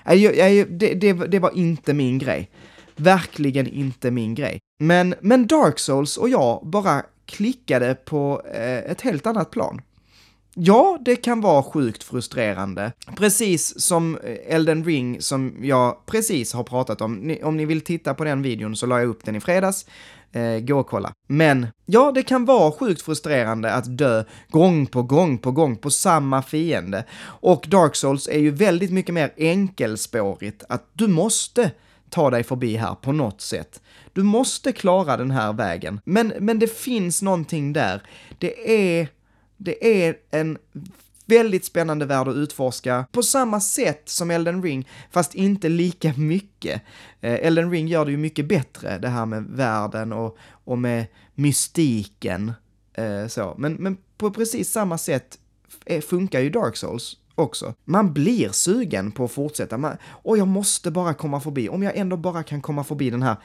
[0.05, 2.49] Eh, det, det, det var inte min grej
[2.95, 4.59] verkligen inte min grej.
[4.79, 9.81] Men, men Dark Souls och jag bara klickade på eh, ett helt annat plan.
[10.55, 12.91] Ja, det kan vara sjukt frustrerande.
[13.17, 17.15] Precis som eh, Elden Ring som jag precis har pratat om.
[17.15, 19.85] Ni, om ni vill titta på den videon så la jag upp den i fredags.
[20.33, 21.13] Eh, gå och kolla.
[21.27, 25.89] Men ja, det kan vara sjukt frustrerande att dö gång på gång på gång på
[25.89, 27.05] samma fiende.
[27.23, 31.71] Och Dark Souls är ju väldigt mycket mer enkelspårigt, att du måste
[32.09, 33.81] ta dig förbi här på något sätt.
[34.13, 36.01] Du måste klara den här vägen.
[36.05, 38.03] Men, men det finns någonting där.
[38.37, 39.07] Det är,
[39.57, 40.57] det är en
[41.37, 46.81] väldigt spännande värld att utforska på samma sätt som Elden Ring, fast inte lika mycket.
[47.21, 51.05] Eh, Elden Ring gör det ju mycket bättre, det här med världen och, och med
[51.35, 52.53] mystiken.
[52.93, 53.55] Eh, så.
[53.57, 55.37] Men, men på precis samma sätt
[55.85, 57.73] eh, funkar ju Dark Souls också.
[57.85, 59.77] Man blir sugen på att fortsätta.
[59.77, 61.69] Man, och jag måste bara komma förbi.
[61.69, 63.35] Om jag ändå bara kan komma förbi den här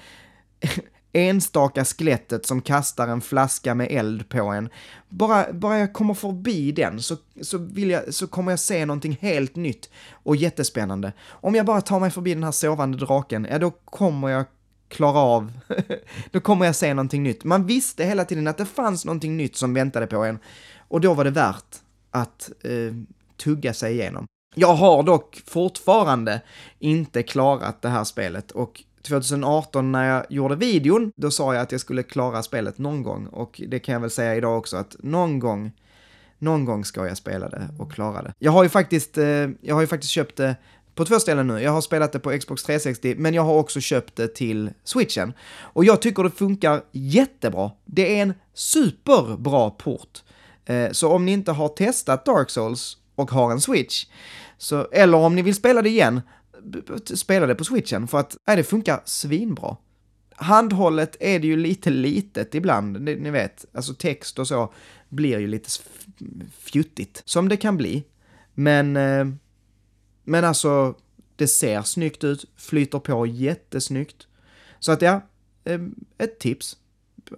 [1.12, 4.68] enstaka skelettet som kastar en flaska med eld på en.
[5.08, 9.18] Bara, bara jag kommer förbi den så, så, vill jag, så kommer jag se någonting
[9.20, 11.12] helt nytt och jättespännande.
[11.28, 14.44] Om jag bara tar mig förbi den här sovande draken, ja då kommer jag
[14.88, 15.52] klara av,
[16.30, 17.44] då kommer jag se någonting nytt.
[17.44, 20.38] Man visste hela tiden att det fanns någonting nytt som väntade på en
[20.88, 21.76] och då var det värt
[22.10, 22.94] att eh,
[23.36, 24.26] tugga sig igenom.
[24.54, 26.40] Jag har dock fortfarande
[26.78, 31.72] inte klarat det här spelet och 2018 när jag gjorde videon, då sa jag att
[31.72, 34.96] jag skulle klara spelet någon gång och det kan jag väl säga idag också att
[34.98, 35.72] någon gång,
[36.38, 38.34] någon gång ska jag spela det och klara det.
[38.38, 40.56] Jag har ju faktiskt, eh, jag har ju faktiskt köpt det
[40.98, 41.60] på två ställen nu.
[41.60, 45.32] Jag har spelat det på Xbox 360, men jag har också köpt det till switchen.
[45.60, 47.70] Och jag tycker det funkar jättebra.
[47.84, 50.22] Det är en superbra port.
[50.64, 54.06] Eh, så om ni inte har testat Dark Souls och har en switch.
[54.58, 56.20] Så, eller om ni vill spela det igen,
[57.16, 59.76] spela det på switchen för att nej, det funkar svinbra.
[60.36, 64.72] Handhållet är det ju lite litet ibland, ni vet, alltså text och så
[65.08, 65.70] blir ju lite
[66.58, 68.04] fjuttigt, som det kan bli.
[68.54, 69.26] Men, eh,
[70.24, 70.94] men alltså,
[71.36, 74.26] det ser snyggt ut, flyter på jättesnyggt.
[74.78, 75.20] Så att ja,
[75.64, 75.80] eh,
[76.18, 76.76] ett tips.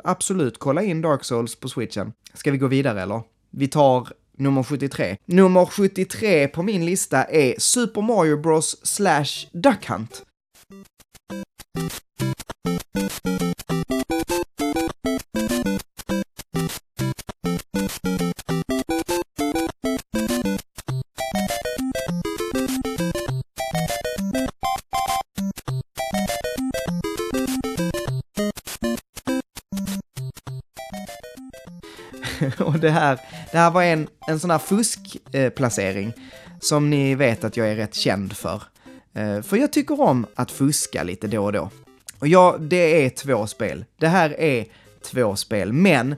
[0.04, 2.12] Absolut, kolla in Dark Souls på switchen.
[2.34, 3.22] Ska vi gå vidare eller?
[3.50, 4.08] Vi tar
[4.40, 5.16] nummer 73.
[5.26, 10.22] Nummer 73 på min lista är Super Mario Bros slash Duck Hunt.
[33.52, 36.14] Det här, var en, en sån här fuskplacering eh,
[36.60, 38.62] som ni vet att jag är rätt känd för.
[39.14, 41.70] Eh, för jag tycker om att fuska lite då och då.
[42.18, 43.84] Och ja, det är två spel.
[43.98, 44.66] Det här är
[45.12, 46.16] två spel, men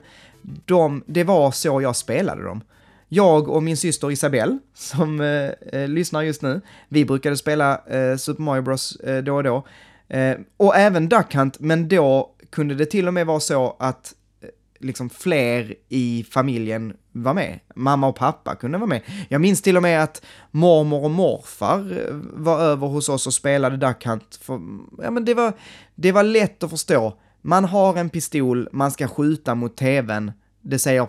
[0.65, 2.61] de, det var så jag spelade dem.
[3.09, 5.49] Jag och min syster Isabelle, som eh,
[5.81, 9.67] eh, lyssnar just nu, vi brukade spela eh, Super Mario Bros eh, då och då.
[10.07, 14.13] Eh, och även Duck Hunt, men då kunde det till och med vara så att
[14.83, 17.59] liksom fler i familjen var med.
[17.75, 19.01] Mamma och pappa kunde vara med.
[19.29, 23.33] Jag minns till och med att mormor och morfar eh, var över hos oss och
[23.33, 24.39] spelade Duck Hunt.
[24.41, 24.59] För,
[25.01, 25.53] ja, men det, var,
[25.95, 27.13] det var lätt att förstå.
[27.41, 30.31] Man har en pistol, man ska skjuta mot tvn,
[30.61, 31.07] det säger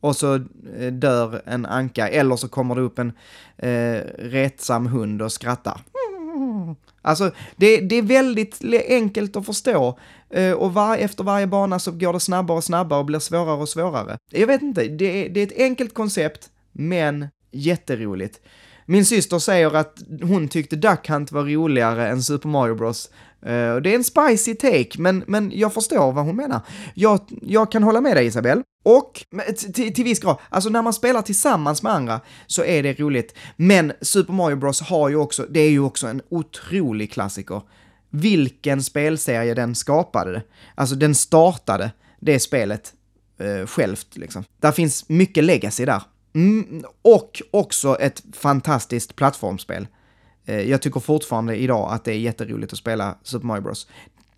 [0.00, 0.34] och så
[0.78, 3.12] eh, dör en anka, eller så kommer det upp en
[3.56, 5.80] eh, rättsam hund och skrattar.
[7.06, 9.98] Alltså, det, det är väldigt enkelt att förstå
[10.34, 13.56] Eh, och var, efter varje bana så går det snabbare och snabbare och blir svårare
[13.56, 14.18] och svårare.
[14.30, 18.40] Jag vet inte, det är, det är ett enkelt koncept, men jätteroligt.
[18.86, 23.10] Min syster säger att hon tyckte Duck Hunt var roligare än Super Mario Bros.
[23.46, 26.60] Uh, det är en spicy take, men, men jag förstår vad hon menar.
[26.94, 29.24] Jag, jag kan hålla med dig Isabel, Och
[29.74, 33.34] till, till viss grad, alltså när man spelar tillsammans med andra så är det roligt.
[33.56, 37.62] Men Super Mario Bros har ju också, det är ju också en otrolig klassiker.
[38.16, 40.42] Vilken spelserie den skapade.
[40.74, 41.90] Alltså den startade
[42.20, 42.92] det spelet
[43.38, 44.44] eh, självt liksom.
[44.60, 46.02] Där finns mycket legacy där.
[46.34, 49.86] Mm, och också ett fantastiskt plattformsspel.
[50.44, 53.88] Eh, jag tycker fortfarande idag att det är jätteroligt att spela Super Mario Bros.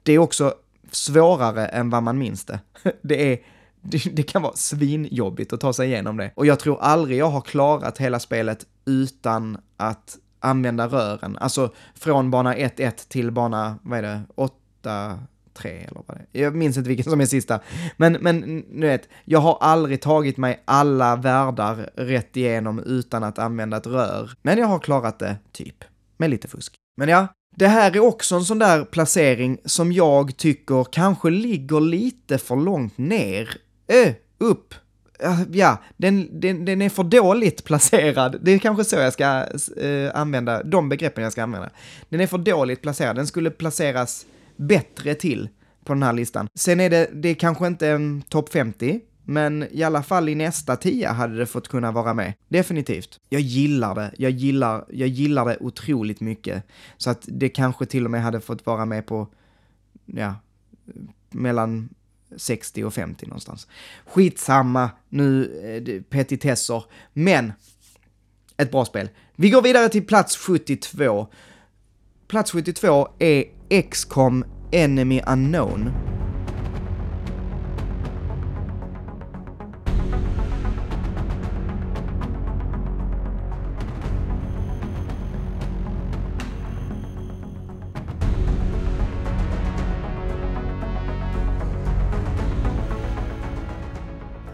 [0.03, 0.55] Det är också
[0.91, 2.61] svårare än vad man minns det.
[3.03, 3.39] Det är
[3.83, 6.31] det, det, kan vara svinjobbigt att ta sig igenom det.
[6.35, 11.39] Och jag tror aldrig jag har klarat hela spelet utan att använda rören.
[11.41, 15.19] Alltså från bana 1-1 till bana, vad är det, 8
[15.57, 16.43] 3 eller vad det är.
[16.43, 17.61] Jag minns inte vilken som är sista.
[17.97, 23.39] Men, men nu vet, jag har aldrig tagit mig alla världar rätt igenom utan att
[23.39, 24.31] använda ett rör.
[24.43, 25.85] Men jag har klarat det, typ.
[26.17, 26.75] Med lite fusk.
[26.97, 27.27] Men ja,
[27.57, 32.57] det här är också en sån där placering som jag tycker kanske ligger lite för
[32.57, 33.57] långt ner.
[33.89, 34.75] Ö, upp.
[35.53, 38.39] Ja, den, den, den är för dåligt placerad.
[38.43, 39.45] Det är kanske så jag ska
[39.81, 41.71] eh, använda, de begreppen jag ska använda.
[42.09, 43.17] Den är för dåligt placerad.
[43.17, 45.49] Den skulle placeras bättre till
[45.85, 46.49] på den här listan.
[46.55, 50.35] Sen är det, det är kanske inte en topp 50, men i alla fall i
[50.35, 52.33] nästa tia hade det fått kunna vara med.
[52.49, 53.21] Definitivt.
[53.29, 54.11] Jag gillar det.
[54.19, 56.63] Jag gillar, jag gillar det otroligt mycket.
[56.97, 59.29] Så att det kanske till och med hade fått vara med på,
[60.07, 60.35] ja,
[61.31, 61.89] mellan
[62.37, 63.67] 60 och 50 någonstans.
[64.07, 67.53] Skitsamma, nu eh, petitesser, men
[68.57, 69.09] ett bra spel.
[69.37, 71.27] Vi går vidare till plats 72.
[72.29, 73.45] Plats 72 är
[73.91, 76.16] XCOM Enemy Unknown.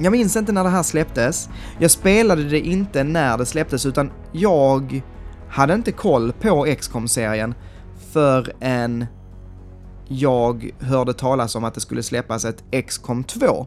[0.03, 1.49] Jag minns inte när det här släpptes.
[1.79, 5.03] Jag spelade det inte när det släpptes, utan jag
[5.49, 7.55] hade inte koll på XCOM serien
[8.13, 9.07] förrän
[10.09, 13.67] jag hörde talas om att det skulle släppas ett XCOM 2.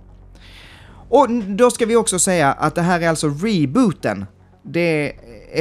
[1.09, 4.25] Och då ska vi också säga att det här är alltså rebooten.
[4.63, 5.13] Det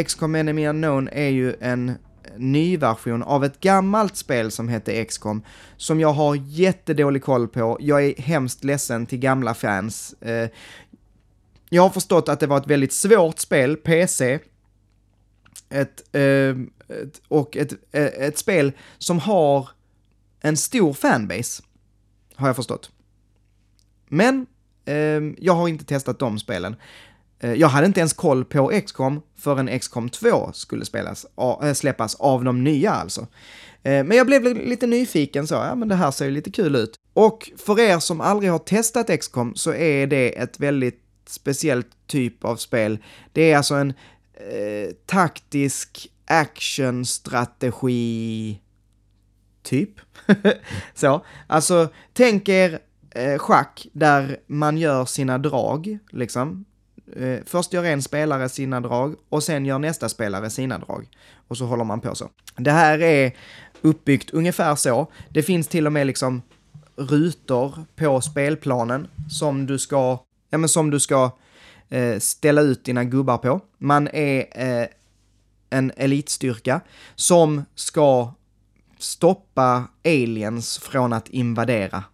[0.06, 1.92] XCOM Enemy Unknown är ju en
[2.38, 5.42] ny version av ett gammalt spel som hette XCOM,
[5.76, 7.76] som jag har jättedålig koll på.
[7.80, 10.14] Jag är hemskt ledsen till gamla fans.
[10.20, 10.48] Eh,
[11.68, 14.38] jag har förstått att det var ett väldigt svårt spel, PC,
[15.68, 16.56] ett, eh,
[16.88, 19.68] ett, och ett, eh, ett spel som har
[20.40, 21.62] en stor fanbase,
[22.34, 22.90] har jag förstått.
[24.08, 24.46] Men
[24.84, 26.76] eh, jag har inte testat de spelen.
[27.44, 31.26] Eh, jag hade inte ens koll på XCOM förrän XCOM 2 skulle spelas,
[31.62, 33.20] eh, släppas av de nya alltså.
[33.82, 36.76] Eh, men jag blev lite nyfiken så, ja men det här ser ju lite kul
[36.76, 36.94] ut.
[37.12, 42.44] Och för er som aldrig har testat XCOM så är det ett väldigt speciellt typ
[42.44, 42.98] av spel.
[43.32, 43.90] Det är alltså en
[44.34, 48.60] eh, taktisk actionstrategi
[49.62, 49.90] typ.
[50.94, 52.78] så, alltså tänk er
[53.10, 56.64] eh, schack där man gör sina drag, liksom.
[57.16, 61.08] Eh, först gör en spelare sina drag och sen gör nästa spelare sina drag.
[61.48, 62.30] Och så håller man på så.
[62.56, 63.32] Det här är
[63.82, 65.06] uppbyggt ungefär så.
[65.28, 66.42] Det finns till och med liksom
[66.96, 70.18] rutor på spelplanen som du ska,
[70.50, 71.30] ja men som du ska
[71.88, 73.60] eh, ställa ut dina gubbar på.
[73.78, 74.88] Man är eh,
[75.70, 76.80] en elitstyrka
[77.14, 78.32] som ska
[78.98, 82.04] stoppa aliens från att invadera.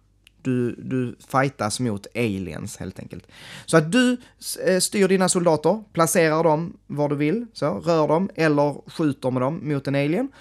[0.41, 3.27] Du, du fightas mot aliens helt enkelt.
[3.65, 4.17] Så att du
[4.65, 9.41] eh, styr dina soldater, placerar dem var du vill, så, rör dem eller skjuter med
[9.41, 10.31] dem mot en alien.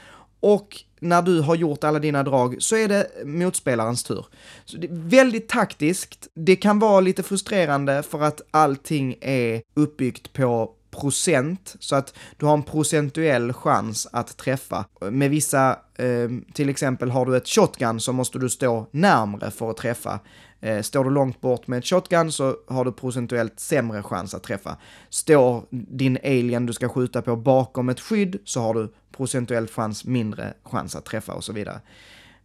[0.40, 4.26] Och när du har gjort alla dina drag så är det motspelarens tur.
[4.64, 6.28] Så det är väldigt taktiskt.
[6.34, 12.46] Det kan vara lite frustrerande för att allting är uppbyggt på procent, så att du
[12.46, 14.84] har en procentuell chans att träffa.
[15.10, 19.70] Med vissa, eh, till exempel har du ett shotgun så måste du stå närmre för
[19.70, 20.20] att träffa.
[20.60, 24.42] Eh, står du långt bort med ett shotgun så har du procentuellt sämre chans att
[24.42, 24.76] träffa.
[25.10, 30.04] Står din alien du ska skjuta på bakom ett skydd så har du procentuellt chans
[30.04, 31.80] mindre chans att träffa och så vidare.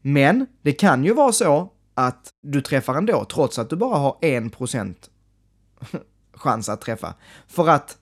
[0.02, 4.18] Men det kan ju vara så att du träffar ändå, trots att du bara har
[4.22, 5.10] en procent
[6.34, 7.14] chans att träffa.
[7.48, 7.98] För att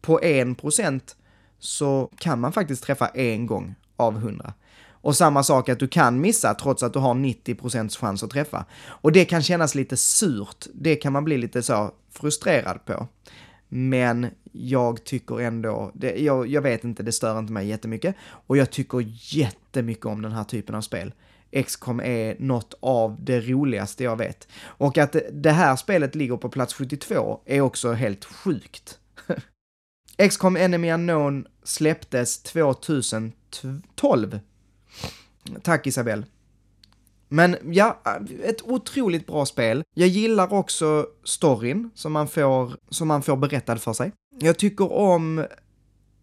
[0.00, 1.00] på 1%
[1.58, 4.52] så kan man faktiskt träffa en gång av 100.
[5.02, 8.64] Och samma sak att du kan missa trots att du har 90% chans att träffa.
[8.82, 13.08] Och det kan kännas lite surt, det kan man bli lite så frustrerad på.
[13.68, 18.14] Men jag tycker ändå, det, jag, jag vet inte, det stör inte mig jättemycket.
[18.22, 19.04] Och jag tycker
[19.36, 21.12] jättemycket om den här typen av spel.
[21.66, 24.48] XCOM är något av det roligaste jag vet.
[24.62, 28.99] Och att det här spelet ligger på plats 72 är också helt sjukt.
[30.16, 34.40] XCOM Enemy Unknown släpptes 2012.
[35.62, 36.24] Tack Isabelle.
[37.28, 38.00] Men ja,
[38.42, 39.82] ett otroligt bra spel.
[39.94, 44.12] Jag gillar också storyn som man får, som man får berättad för sig.
[44.40, 45.46] Jag tycker om,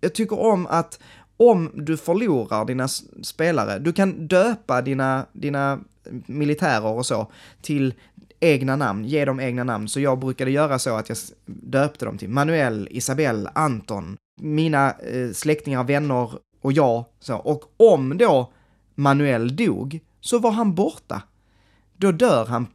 [0.02, 1.00] jag tycker om att
[1.38, 2.88] om du förlorar dina
[3.24, 5.80] spelare, du kan döpa dina, dina
[6.26, 7.32] militärer och så
[7.62, 7.94] till
[8.40, 9.88] egna namn, ge dem egna namn.
[9.88, 15.32] Så jag brukade göra så att jag döpte dem till Manuel, Isabelle, Anton, mina eh,
[15.34, 16.32] släktingar, vänner
[16.62, 17.06] och jag.
[17.20, 17.36] Så.
[17.36, 18.54] Och om då
[18.96, 21.22] Manuel dog, så var han borta.
[21.98, 22.68] Då dör han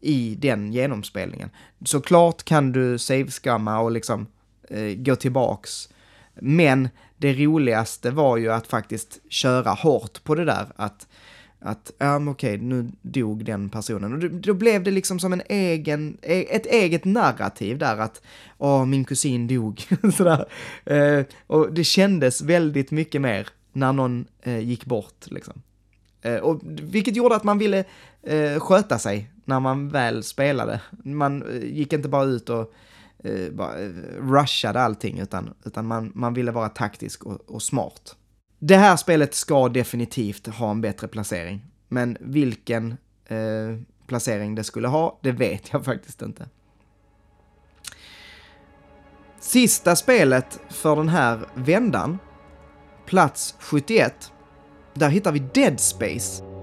[0.00, 1.50] i den genomspelningen.
[1.84, 4.26] Såklart kan du saveskamma och liksom
[4.68, 5.88] eh, gå tillbaks.
[6.34, 11.06] Men det roligaste var ju att faktiskt köra hårt på det där, att
[11.66, 14.12] att, ja um, okej, okay, nu dog den personen.
[14.12, 18.22] Och då, då, blev det liksom som en egen, e, ett eget narrativ där att,
[18.58, 19.82] åh, min kusin dog.
[20.16, 20.46] Sådär.
[20.84, 25.62] Eh, och det kändes väldigt mycket mer när någon eh, gick bort, liksom.
[26.22, 27.84] Eh, och, vilket gjorde att man ville
[28.22, 30.80] eh, sköta sig när man väl spelade.
[31.04, 32.74] Man eh, gick inte bara ut och
[33.24, 33.90] eh, bara, eh,
[34.20, 38.16] rushade allting, utan, utan man, man ville vara taktisk och, och smart.
[38.66, 42.96] Det här spelet ska definitivt ha en bättre placering, men vilken
[43.26, 46.48] eh, placering det skulle ha, det vet jag faktiskt inte.
[49.40, 52.18] Sista spelet för den här vändan,
[53.06, 54.32] plats 71,
[54.94, 56.53] där hittar vi Dead Space.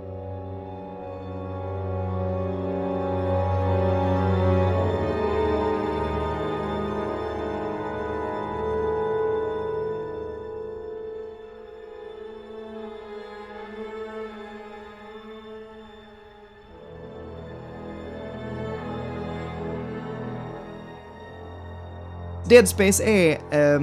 [22.52, 23.82] Dead Space är, eh,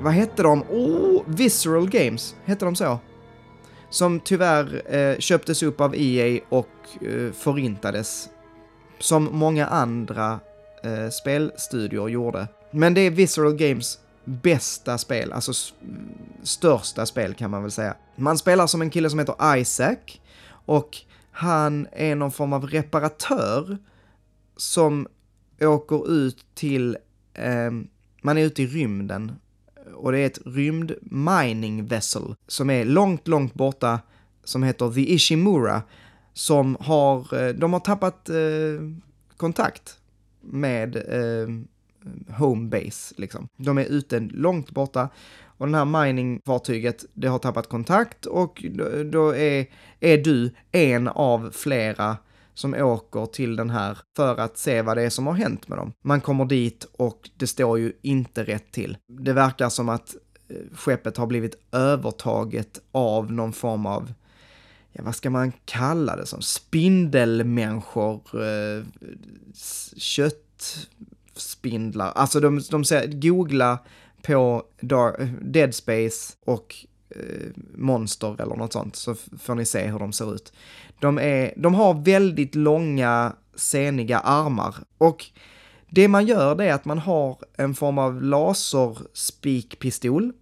[0.00, 0.62] vad hette de?
[0.62, 2.98] Oh, Visceral Games, hette de så?
[3.90, 6.68] Som tyvärr eh, köptes upp av EA och
[7.00, 8.28] eh, förintades.
[8.98, 10.40] Som många andra
[10.82, 12.48] eh, spelstudior gjorde.
[12.70, 15.52] Men det är Visceral Games bästa spel, alltså
[16.42, 17.96] största spel kan man väl säga.
[18.16, 19.98] Man spelar som en kille som heter Isaac
[20.48, 20.96] och
[21.30, 23.78] han är någon form av reparatör
[24.56, 25.06] som
[25.60, 26.96] åker ut till
[27.34, 27.70] eh,
[28.26, 29.32] man är ute i rymden
[29.94, 34.00] och det är ett rymd mining vessel som är långt, långt borta
[34.44, 35.82] som heter The Ishimura
[36.32, 38.36] som har, eh, de har tappat eh,
[39.36, 39.98] kontakt
[40.40, 41.48] med eh,
[42.36, 43.48] homebase liksom.
[43.56, 45.08] De är ute långt borta
[45.44, 48.64] och den här miningfartyget, det har tappat kontakt och
[49.04, 49.66] då är,
[50.00, 52.16] är du en av flera
[52.56, 55.78] som åker till den här för att se vad det är som har hänt med
[55.78, 55.92] dem.
[56.04, 58.96] Man kommer dit och det står ju inte rätt till.
[59.08, 60.16] Det verkar som att
[60.48, 64.12] eh, skeppet har blivit övertaget av någon form av
[64.92, 66.42] ja, vad ska man kalla det som?
[66.42, 68.84] Spindelmänniskor, eh,
[69.96, 72.12] köttspindlar.
[72.12, 73.78] Alltså de, de säger, googla
[74.22, 74.62] på
[75.40, 76.86] Dead Space och
[77.20, 80.52] Eh, monster eller något sånt så får ni se hur de ser ut.
[81.00, 85.24] De, är, de har väldigt långa, seniga armar och
[85.90, 90.32] det man gör det är att man har en form av laserspikpistol.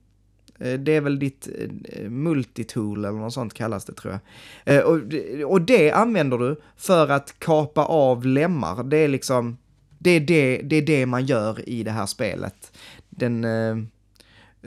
[0.59, 1.70] Eh, det är väl ditt eh,
[2.11, 4.18] multitool eller något sånt kallas det tror
[4.64, 4.87] jag.
[5.51, 8.85] Och det använder du för att kapa av lemmar.
[8.85, 9.59] Det är liksom,
[9.99, 12.79] det är det, det, är det man gör i det här spelet.
[13.09, 13.47] Den,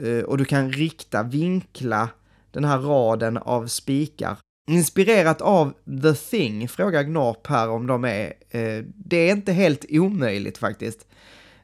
[0.02, 2.08] Eh, och du kan rikta, vinkla
[2.50, 4.36] den här raden av spikar
[4.68, 5.72] Inspirerat av
[6.02, 8.26] The Thing, frågar Gnorp här om de är.
[8.50, 11.06] Eh, det är inte helt omöjligt faktiskt.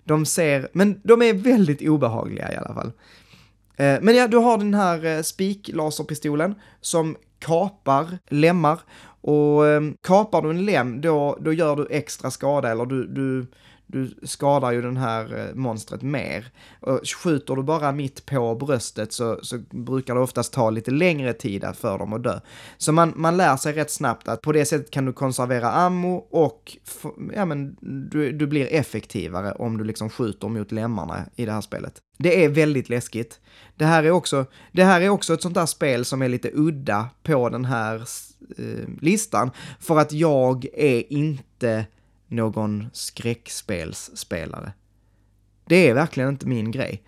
[0.05, 2.93] De ser, men de är väldigt obehagliga i alla fall.
[3.77, 8.79] Eh, men ja, du har den här spiklaserpistolen som kapar lemmar
[9.21, 9.63] Och
[10.01, 13.47] kapar du en lem, då, då gör du extra skada eller du, du
[13.95, 16.51] du skadar ju den här eh, monstret mer.
[16.81, 21.33] Och skjuter du bara mitt på bröstet så, så brukar det oftast ta lite längre
[21.33, 22.41] tid för dem att dö.
[22.79, 26.17] Så man, man lär sig rätt snabbt att på det sättet kan du konservera ammo
[26.31, 26.77] och
[27.35, 27.77] ja, men,
[28.11, 31.95] du, du blir effektivare om du liksom skjuter mot lemmarna i det här spelet.
[32.19, 33.41] Det är väldigt läskigt.
[33.77, 36.51] Det här är också, det här är också ett sånt där spel som är lite
[36.55, 37.97] udda på den här
[38.59, 41.87] eh, listan, för att jag är inte
[42.29, 44.73] någon skräckspelsspelare.
[45.67, 47.03] Det är verkligen inte min grej.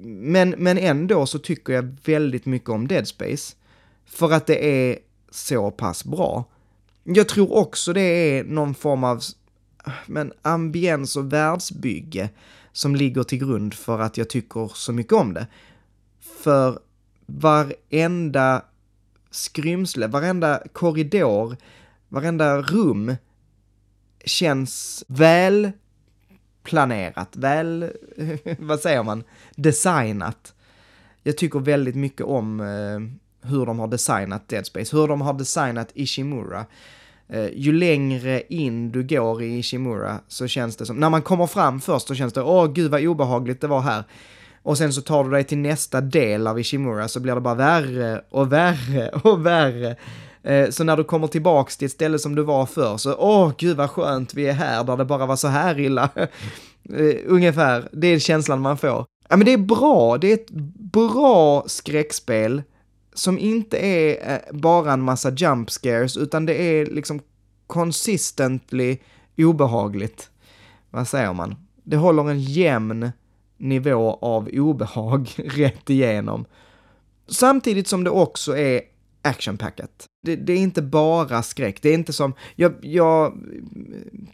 [0.00, 3.56] Men, men ändå så tycker jag väldigt mycket om Dead Space.
[4.04, 4.98] För att det är
[5.30, 6.44] så pass bra.
[7.04, 9.20] Jag tror också det är någon form av
[10.06, 12.30] men, ambiens och världsbygge
[12.72, 15.46] som ligger till grund för att jag tycker så mycket om det.
[16.20, 16.78] För
[17.26, 18.64] varenda
[19.30, 21.56] skrymsle, varenda korridor,
[22.08, 23.16] varenda rum
[24.26, 25.72] känns väl
[26.62, 27.90] planerat, väl,
[28.58, 29.24] vad säger man,
[29.56, 30.54] designat.
[31.22, 35.32] Jag tycker väldigt mycket om eh, hur de har designat Dead Space, hur de har
[35.32, 36.66] designat Ishimura.
[37.28, 41.46] Eh, ju längre in du går i Ishimura så känns det som, när man kommer
[41.46, 44.04] fram först så känns det, åh gud vad obehagligt det var här.
[44.62, 47.54] Och sen så tar du dig till nästa del av Ishimura så blir det bara
[47.54, 49.96] värre och värre och värre.
[50.46, 53.52] Eh, så när du kommer tillbaks till ett ställe som du var för så, åh
[53.58, 56.10] gud vad skönt vi är här där det bara var så här illa.
[56.90, 59.04] Eh, ungefär, det är känslan man får.
[59.28, 60.50] Ja men det är bra, det är ett
[60.92, 62.62] bra skräckspel
[63.14, 67.20] som inte är eh, bara en massa jump scares utan det är liksom
[67.66, 68.98] consistently
[69.38, 70.30] obehagligt.
[70.90, 71.54] Vad säger man?
[71.84, 73.10] Det håller en jämn
[73.56, 76.44] nivå av obehag rätt igenom.
[77.28, 78.80] Samtidigt som det också är
[79.26, 80.06] actionpacket.
[80.22, 83.32] Det, det, är inte bara skräck, det är inte som, jag, jag,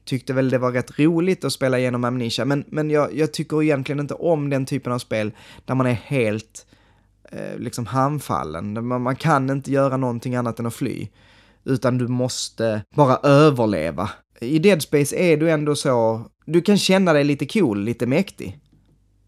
[0.05, 3.63] tyckte väl det var rätt roligt att spela igenom Amnesia, men, men jag, jag tycker
[3.63, 5.33] egentligen inte om den typen av spel
[5.65, 6.67] där man är helt
[7.31, 11.09] eh, liksom handfallen, man, man kan inte göra någonting annat än att fly,
[11.65, 14.11] utan du måste bara överleva.
[14.41, 18.59] I Dead Space är du ändå så, du kan känna dig lite cool, lite mäktig.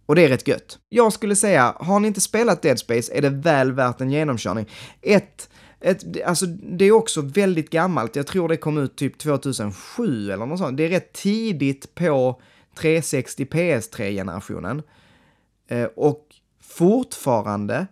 [0.07, 0.79] Och det är rätt gött.
[0.89, 4.67] Jag skulle säga, har ni inte spelat Dead Space är det väl värt en genomkörning.
[5.03, 5.49] Ett,
[5.85, 10.47] ett, alltså det är också väldigt gammalt, jag tror det kom ut typ 2007 eller
[10.47, 10.77] något sånt.
[10.77, 12.41] Det är rätt tidigt på
[12.79, 14.83] 360 PS3-generationen.
[15.69, 16.27] Eh, och
[16.63, 17.87] fortfarande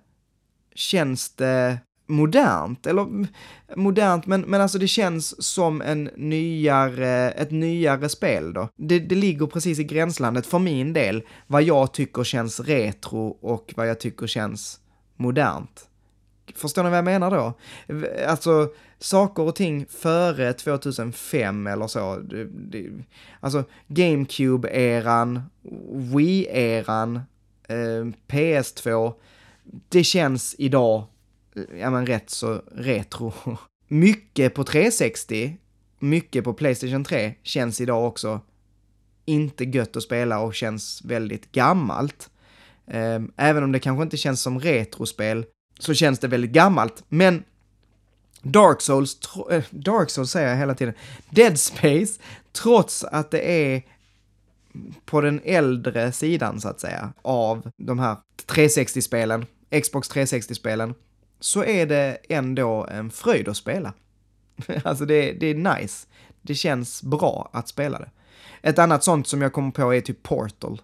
[0.74, 3.26] känns det modernt, eller
[3.76, 8.68] modernt, men, men alltså det känns som en nyare, ett nyare spel då.
[8.76, 13.72] Det, det ligger precis i gränslandet för min del, vad jag tycker känns retro och
[13.76, 14.80] vad jag tycker känns
[15.16, 15.88] modernt.
[16.54, 17.54] Förstår ni vad jag menar då?
[18.26, 22.16] Alltså, saker och ting före 2005 eller så.
[22.16, 22.90] Det, det,
[23.40, 25.42] alltså, GameCube-eran,
[25.92, 27.20] Wii-eran,
[27.68, 29.12] eh, PS2.
[29.88, 31.04] Det känns idag,
[31.56, 33.32] eh, ja men rätt så retro.
[33.88, 35.56] Mycket på 360,
[35.98, 38.40] mycket på Playstation 3 känns idag också
[39.24, 42.30] inte gött att spela och känns väldigt gammalt.
[42.86, 45.44] Ehm, även om det kanske inte känns som retrospel
[45.82, 47.04] så känns det väldigt gammalt.
[47.08, 47.44] Men
[48.42, 49.18] Dark Souls,
[49.50, 50.94] äh, Dark Souls säger jag hela tiden,
[51.30, 52.20] Dead Space,
[52.52, 53.82] trots att det är
[55.04, 58.16] på den äldre sidan så att säga av de här
[58.46, 59.46] 360-spelen,
[59.82, 60.94] Xbox 360-spelen,
[61.40, 63.92] så är det ändå en fröjd att spela.
[64.84, 66.06] alltså det, det är nice.
[66.42, 68.10] Det känns bra att spela det.
[68.62, 70.82] Ett annat sånt som jag kommer på är typ Portal,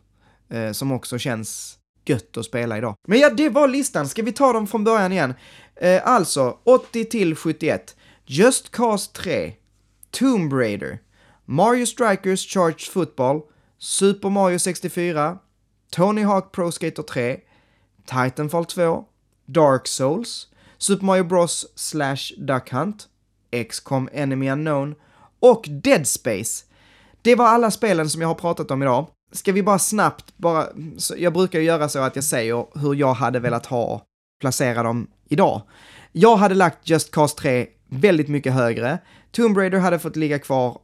[0.49, 1.78] eh, som också känns
[2.09, 2.95] gött att spela idag.
[3.09, 4.09] Men ja, det var listan.
[4.09, 5.35] Ska vi ta dem från början igen?
[5.77, 7.97] Eh, alltså, 80 till 71.
[8.27, 9.53] Just Cause 3.
[10.11, 10.99] Tomb Raider.
[11.45, 13.43] Mario Strikers Charged Football.
[13.79, 15.39] Super Mario 64.
[15.91, 17.41] Tony Hawk Pro Skater 3.
[18.07, 19.05] Titanfall 2.
[19.47, 20.49] Dark Souls.
[20.79, 23.09] Super Mario Bros slash Duck Hunt.
[23.71, 24.95] XCOM Enemy Unknown.
[25.41, 26.65] Och Dead Space.
[27.23, 29.07] Det var alla spelen som jag har pratat om idag.
[29.33, 30.67] Ska vi bara snabbt, bara,
[31.17, 34.03] jag brukar göra så att jag säger hur jag hade velat ha,
[34.41, 35.63] placera dem idag.
[36.13, 38.99] Jag hade lagt Just Cause 3 väldigt mycket högre.
[39.31, 40.79] Tomb Raider hade fått ligga kvar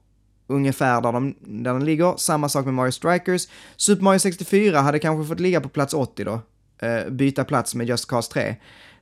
[0.47, 2.16] ungefär där, de, där den ligger.
[2.16, 3.49] Samma sak med Mario Strikers.
[3.76, 6.40] Super Mario 64 hade kanske fått ligga på plats 80 då.
[6.82, 8.57] Uh, byta plats med Just Cause 3.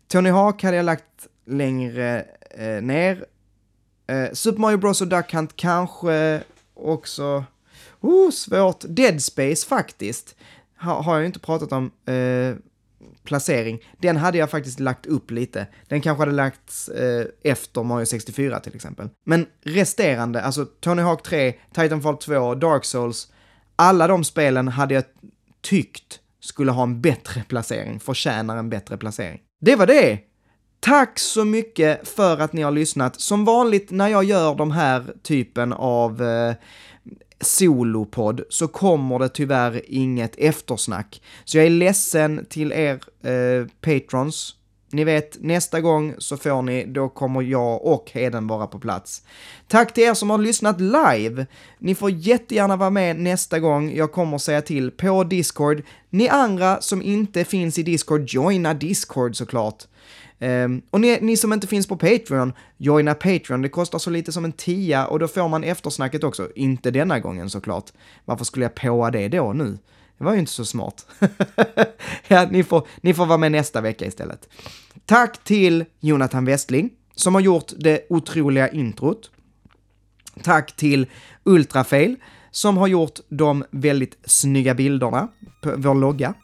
[0.09, 2.24] Tony Hawk hade jag lagt längre
[2.61, 3.24] uh, ner.
[4.12, 6.43] Uh, Super Mario Bros och Duck Hunt kanske
[6.74, 7.45] också
[8.03, 8.84] Oh, svårt.
[8.88, 10.34] Dead Space faktiskt.
[10.80, 11.90] Ha, har jag inte pratat om.
[12.07, 12.57] Eh,
[13.24, 15.66] placering, den hade jag faktiskt lagt upp lite.
[15.88, 19.09] Den kanske hade lagts eh, efter Mario 64 till exempel.
[19.24, 23.32] Men resterande, alltså Tony Hawk 3, Titanfall 2, Dark Souls,
[23.76, 25.05] alla de spelen hade jag
[25.61, 29.40] tyckt skulle ha en bättre placering, förtjänar en bättre placering.
[29.61, 30.18] Det var det!
[30.80, 33.20] Tack så mycket för att ni har lyssnat.
[33.20, 36.55] Som vanligt när jag gör de här typen av eh,
[37.43, 41.22] solopodd så kommer det tyvärr inget eftersnack.
[41.45, 44.57] Så jag är ledsen till er eh, patrons.
[44.95, 49.22] Ni vet, nästa gång så får ni, då kommer jag och Heden vara på plats.
[49.68, 51.47] Tack till er som har lyssnat live!
[51.78, 55.82] Ni får jättegärna vara med nästa gång, jag kommer säga till på Discord.
[56.11, 59.84] Ni andra som inte finns i Discord, joina Discord såklart.
[60.43, 63.62] Um, och ni, ni, som inte finns på Patreon, joina Patreon.
[63.62, 66.49] Det kostar så lite som en tia och då får man eftersnacket också.
[66.55, 67.90] Inte denna gången såklart.
[68.24, 69.78] Varför skulle jag påa det då nu?
[70.18, 71.07] Det var ju inte så smart.
[72.28, 74.49] ja, ni får, ni får vara med nästa vecka istället.
[75.07, 79.30] Tack till Jonathan Westling som har gjort det otroliga introt.
[80.43, 81.07] Tack till
[81.45, 82.16] Ultrafail
[82.51, 85.28] som har gjort de väldigt snygga bilderna
[85.62, 86.34] på vår logga.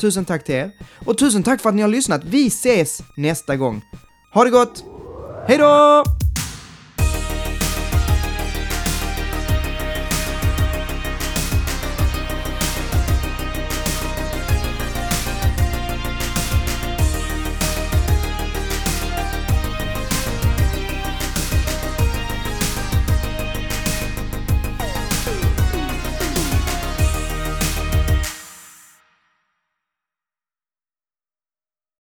[0.00, 0.70] Tusen tack till er.
[1.06, 2.24] Och tusen tack för att ni har lyssnat.
[2.24, 3.82] Vi ses nästa gång.
[4.34, 4.84] Ha det gott!
[5.48, 6.25] Hej då!